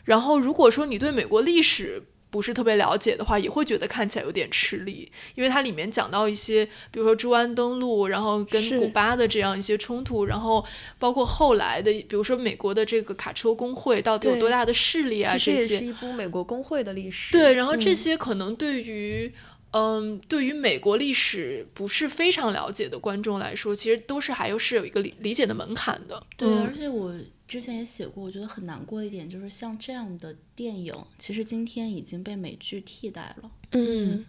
[0.04, 2.02] 然后，如果说你对美国历史，
[2.32, 10.64] 不是特别了解的话，也会觉得看起来有点吃力，因为它里面讲到一些，比如说朱安登陆，然后跟古巴的这样一些冲突，然后
[10.98, 17.32] 包括后来的，比如说美国的这个卡车工会到底有多大的势力啊，这些是一部美国工会的历史。
[17.32, 19.30] 对，然后这些可能对于，
[19.72, 26.22] 嗯，对于美国历史不是非常了解的观众来说，其实都是还有是有一个理理解的门槛的。
[26.38, 27.12] 对，而且我。
[27.52, 33.50] 之前也写过，我觉得很难过的一点就是像这样的电影，其实今天已经被美剧替代了。
[33.72, 34.24] 嗯，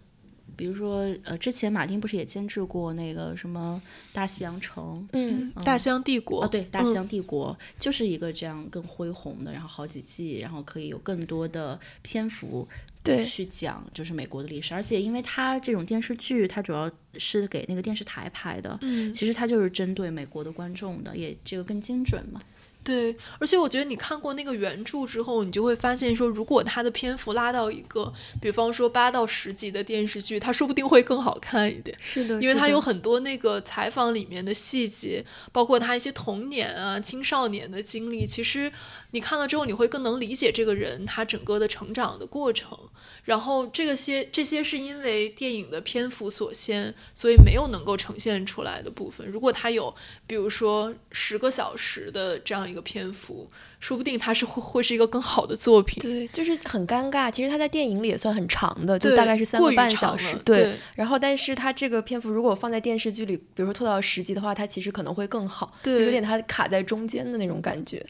[0.54, 3.80] 比如说，呃，之前马丁不是也监制过那个什么
[4.14, 5.00] 《大西洋城》？
[5.14, 12.68] 嗯，《大西洋帝国》哦，对，《大西洋帝国》就是一个这样更恢宏的，然后好几季，然后可以有更多的篇幅
[13.02, 14.74] 对去讲就是美国的历史。
[14.74, 22.38] 而且，因为它这种电视剧，它主要是给那个电视台拍的，嗯，其实它就是针对美国的观众的，也这个更精准嘛。
[22.84, 28.12] 对，而且我觉得你看过那个原著之后，你就会发现说，如果它的篇幅拉到一个，
[28.42, 31.96] 比方说八到十集的电视剧，它说不定会更好看一点。
[31.98, 38.70] 是的，因为它有很多那个采访里面的细节，包括他一些童年啊、青少年的经历，其实
[39.14, 42.76] 你看了之后，你会更能理解这个人他整个的成长的过程。
[43.22, 49.24] 然后这个些这些是因为电影的篇幅所限，所以没有能够呈现出来的部分。
[49.28, 49.94] 如果他有，
[50.26, 53.48] 比如说十个小时的这样一个篇幅，
[53.78, 56.02] 说不定它是会会是一个更好的作品。
[56.02, 57.30] 对，就是很尴尬。
[57.30, 60.34] 其实他在电影里也算很长的，就大概是三个半小时。
[60.44, 60.74] 对。
[60.96, 65.72] 然后，但是他这个篇幅如果放在电视剧里，比如说拖到十集的话，它其实可能会更好。
[65.84, 65.98] 对。
[65.98, 68.04] 就有点它卡在中间的那种感觉。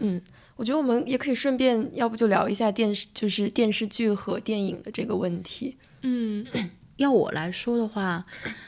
[0.00, 0.20] 嗯。
[0.60, 5.74] 我觉得我们也可以顺便，要不就聊一下电视，就是电视剧和电影的这个问题。
[6.02, 6.46] 嗯，
[6.96, 8.26] 要我来说的话，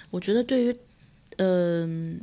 [0.08, 0.76] 我觉得对于，
[1.36, 2.18] 嗯，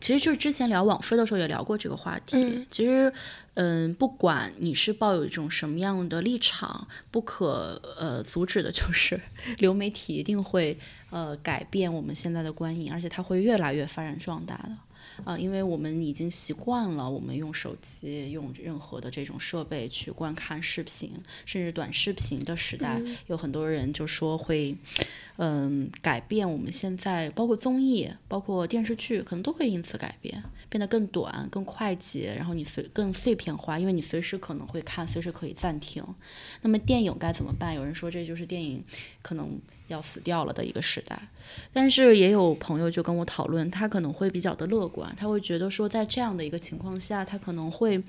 [0.00, 2.66] 其实就是之前聊网飞的时候也聊过这个话题。
[2.70, 3.12] 其实，
[3.52, 9.20] 嗯，不管你是抱有一种什么样的立场，不可呃阻止的就是
[9.60, 10.78] 流媒体一定会
[11.10, 14.70] 呃改变我们现在的观影，而且它会越来越发展壮大的。
[15.24, 21.12] 啊，因为我们已经习惯了，我们用手机、用任何的这种设备去观看视频，
[21.46, 24.76] 甚至短视频的时代，有很多人就说会，
[25.36, 36.04] 嗯，改变我们现在，包括综艺、包括电视剧，可能都会因此改变，变得更短、更快捷，然后你随更碎片化，因为你随时可能会看，随时可以暂停。
[36.62, 37.74] 那么电影该怎么办？
[37.74, 38.82] 有人说这就是电影
[39.22, 39.60] 可能。
[39.88, 41.20] 要死掉了的一个时代，
[41.72, 48.02] 但是也有朋友就跟我讨论，他可能会比较的乐观，他会觉得说，在这样的一个情况下，他可能会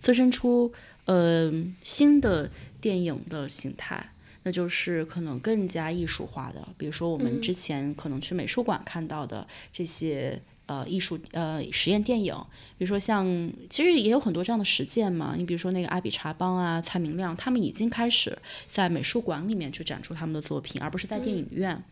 [0.00, 0.72] 滋生出
[1.04, 4.10] 呃新的电影的形态，
[4.42, 10.40] 那就是可能更加艺术化的，比如说我们之前可能去美术馆看到的这些。
[10.66, 12.34] 呃，艺术呃实验电影，
[12.78, 13.26] 比如说像，
[13.68, 15.34] 其实也有很多这样的实践嘛。
[15.36, 21.74] 你比如说那个阿比查邦啊、蔡明亮，他们已经开始在美术馆里面去展出他们的作品，而不是在电影院。
[21.74, 21.82] 嗯，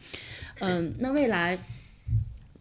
[0.60, 1.58] 嗯那未来，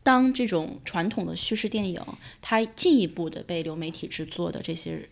[0.03, 2.01] 当这种传统的叙事电影
[2.41, 5.07] 它进一步的被流媒体制作的这些。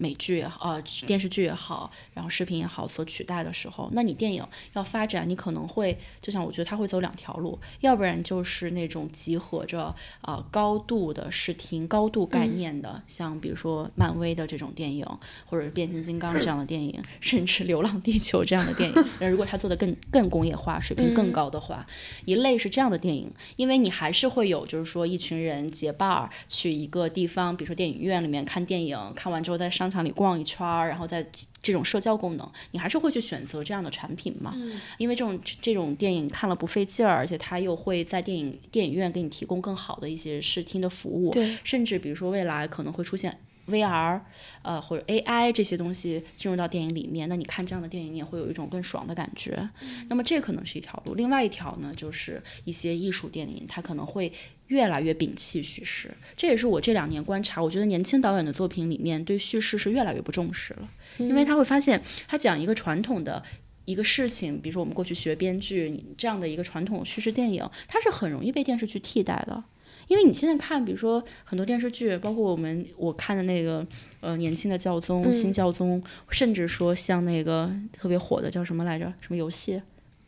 [0.00, 4.42] 美剧也好，呃，电视剧也好，然后视频也好，所取代的时候，那你电影
[4.72, 15.06] 要发展，你可能会，就像我觉得它会走两条路，要不然就是那种集合着呃高度的视听、高度概念的，像比如说漫威的这种电影，
[15.44, 19.04] 或者是变形金刚这样的电影， 甚至流浪地球这样的电影。
[19.20, 21.86] 那如果它做的更更工业化、水平更高的话，
[22.24, 29.89] 一类是这样的电影，因为你还是会有，就是说一群人结伴儿去一个地方，比如说电影院里面看电影，看完之后再上。
[29.90, 31.26] 场里逛一圈儿，然后在
[31.62, 34.52] 这种社交功能，你还是会去选择这样的产品嘛？
[34.54, 41.30] 嗯，因为这种这种电影看了不费劲儿，而且它又会在电影电影院给你提供更好的一些视听的服务。
[41.32, 44.20] 对，甚至比如说未来可能会出现 VR，
[44.62, 49.68] 呃或者 AI 这些东西进入到电影里面，那你看这样的电影，你也会有一种更爽的感觉。
[50.08, 51.14] 那么这可能是一条路。
[51.14, 54.32] 另外一条呢，就是一些艺术电影，它可能会。
[54.70, 57.60] 越来越摒弃叙事，这也是我这两年观察。
[57.60, 63.42] 我觉得年轻导演的作品里面对叙事是越来越不重视了，因为他会发现，他讲一个传统的
[63.84, 69.62] 一个事情，比如说我们过去学编剧这样的一个传统叙事电影，它是很容易被电视剧替代的。
[70.06, 73.86] 因为你现在看，比如说很多电视剧，包括我们我看的那个
[74.20, 79.06] 呃年轻的教宗、新教宗，甚至说像那个特别火的叫什么来着？
[79.20, 79.80] 什么游戏？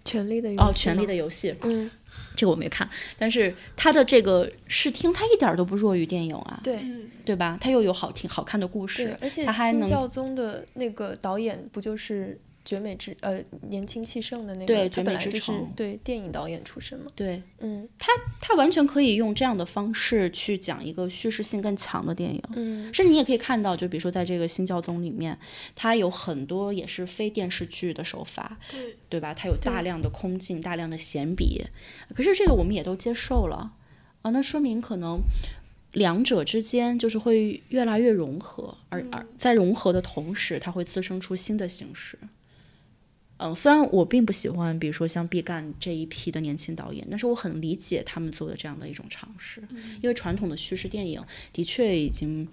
[0.05, 1.55] 权力的游戏哦，权力的游戏。
[1.63, 1.91] 嗯。
[2.35, 2.89] 这个我没看，
[3.19, 6.79] 但是它的这个视听，它一点都不弱于电影啊，对
[7.25, 7.59] 对吧？
[7.61, 17.89] 它又有好听好看的故事，而且它还能教宗的那个导演不就是绝美之呃年轻气盛的那个，对绝美之城对电影导演出身嘛，对嗯
[18.41, 22.43] 他完全可以用这样的方式去讲一个叙事性更强的电影。
[22.55, 25.39] 嗯甚至你也可以看到，就比如说在这个《新教宗》里面，
[25.75, 29.35] 它有很多也是非电视剧的手法，对，对吧？
[29.35, 31.65] 它有大量的空镜、大量的闲笔，
[32.15, 33.73] 可是这个我们也都接受了
[34.23, 35.21] 啊，那说明可能
[35.93, 42.19] 两者之间就是会越来越融合，而而在融合的同时，它会滋生出新的形式。
[43.43, 49.63] 嗯，虽然我并不喜欢，比如说像毕赣这一批的年轻导演，但是我很理解他们做的这样的一种尝试，
[50.01, 51.21] 因为传统的叙事电影
[51.53, 52.47] 的确已经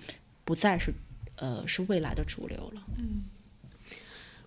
[0.44, 0.92] 不再是
[1.36, 2.82] 呃是未来的主流了。
[2.98, 3.24] 嗯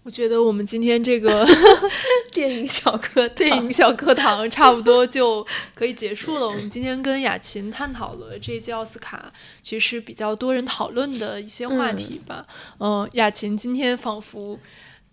[0.05, 1.47] 我觉得我们今天这个
[2.35, 6.49] 电影小课电影小课堂 差不多就可以结束了。
[6.49, 9.33] 我们今天跟雅琴探讨了这一届奥斯卡
[9.63, 12.45] 其实比较多人讨论的一些话题吧。
[12.81, 14.59] 嗯、雅琴今天仿佛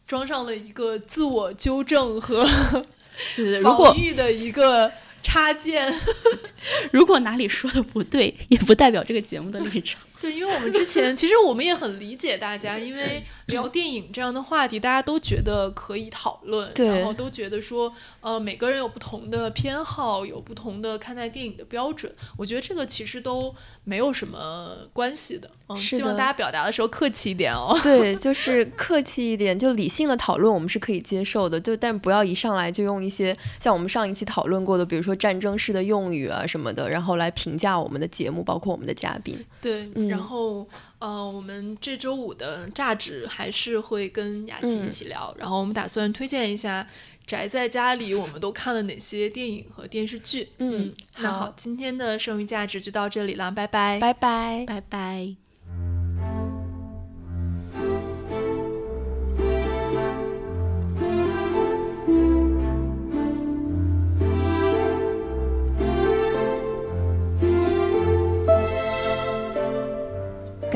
[0.10, 2.43] 装上了一个自我纠正和
[3.38, 4.91] 对对对，如果防御的一个
[5.22, 5.93] 插件。
[6.91, 10.01] 如果哪里说的不对，也不代表这个节目的立场。
[10.20, 22.13] 对，因为我们之前其实我们也很理解大家，因为聊电影这样的话题，大家都觉得可以讨论，然后都觉得说，呃，每个人有不同的偏好，有不同的看待电影的标准。
[22.37, 25.49] 我觉得这个其实都没有什么关系的。
[25.67, 27.77] 嗯，希望大家表达的时候客气一点哦。
[27.83, 39.37] 对， 就是客气一点，就理性的讨论我们是可以接受的，就但不要一上来就用一些像我们上一期讨论过的，比如说战争式的用语啊什么的，然后来评价我们的节目，包括我们的嘉宾。
[39.61, 40.67] 对，嗯然后
[40.99, 46.85] 呃，我们这周五的榨汁还是会跟雅琪一嗯起聊，然后我们打算推荐一下
[47.25, 50.49] 宅在家里我们都看了哪些电影和电视剧。
[50.57, 53.99] 嗯那好好，今天的剩余价值就到这里了，拜拜。
[53.99, 54.65] 拜拜。
[54.67, 55.48] 拜拜。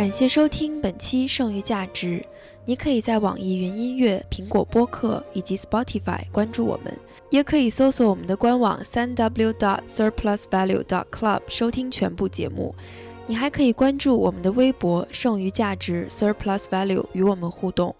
[0.03, 2.19] 感谢收听本期《剩余价值》，
[2.65, 6.93] 你可以在网易云音乐、苹果播客以及 Spotify 关注我们，
[7.29, 12.75] 也可以搜索我们的官网三 w dot surplusvalue dot club 收听全部节目。
[13.27, 17.95] 你还可以关注我们的微博“剩余价值 Surplus Value” 与我们互动。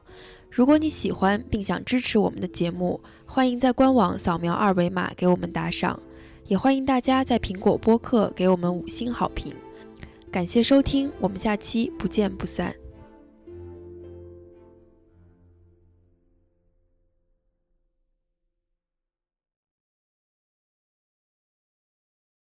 [0.51, 5.97] 如果你喜欢并想支持我们的节目，欢迎在官网扫描二维码给我们打赏，
[6.47, 9.53] 也欢迎大家在苹果播客给我们五星好评。
[10.33, 12.82] 感谢收听，我们下期不见不散。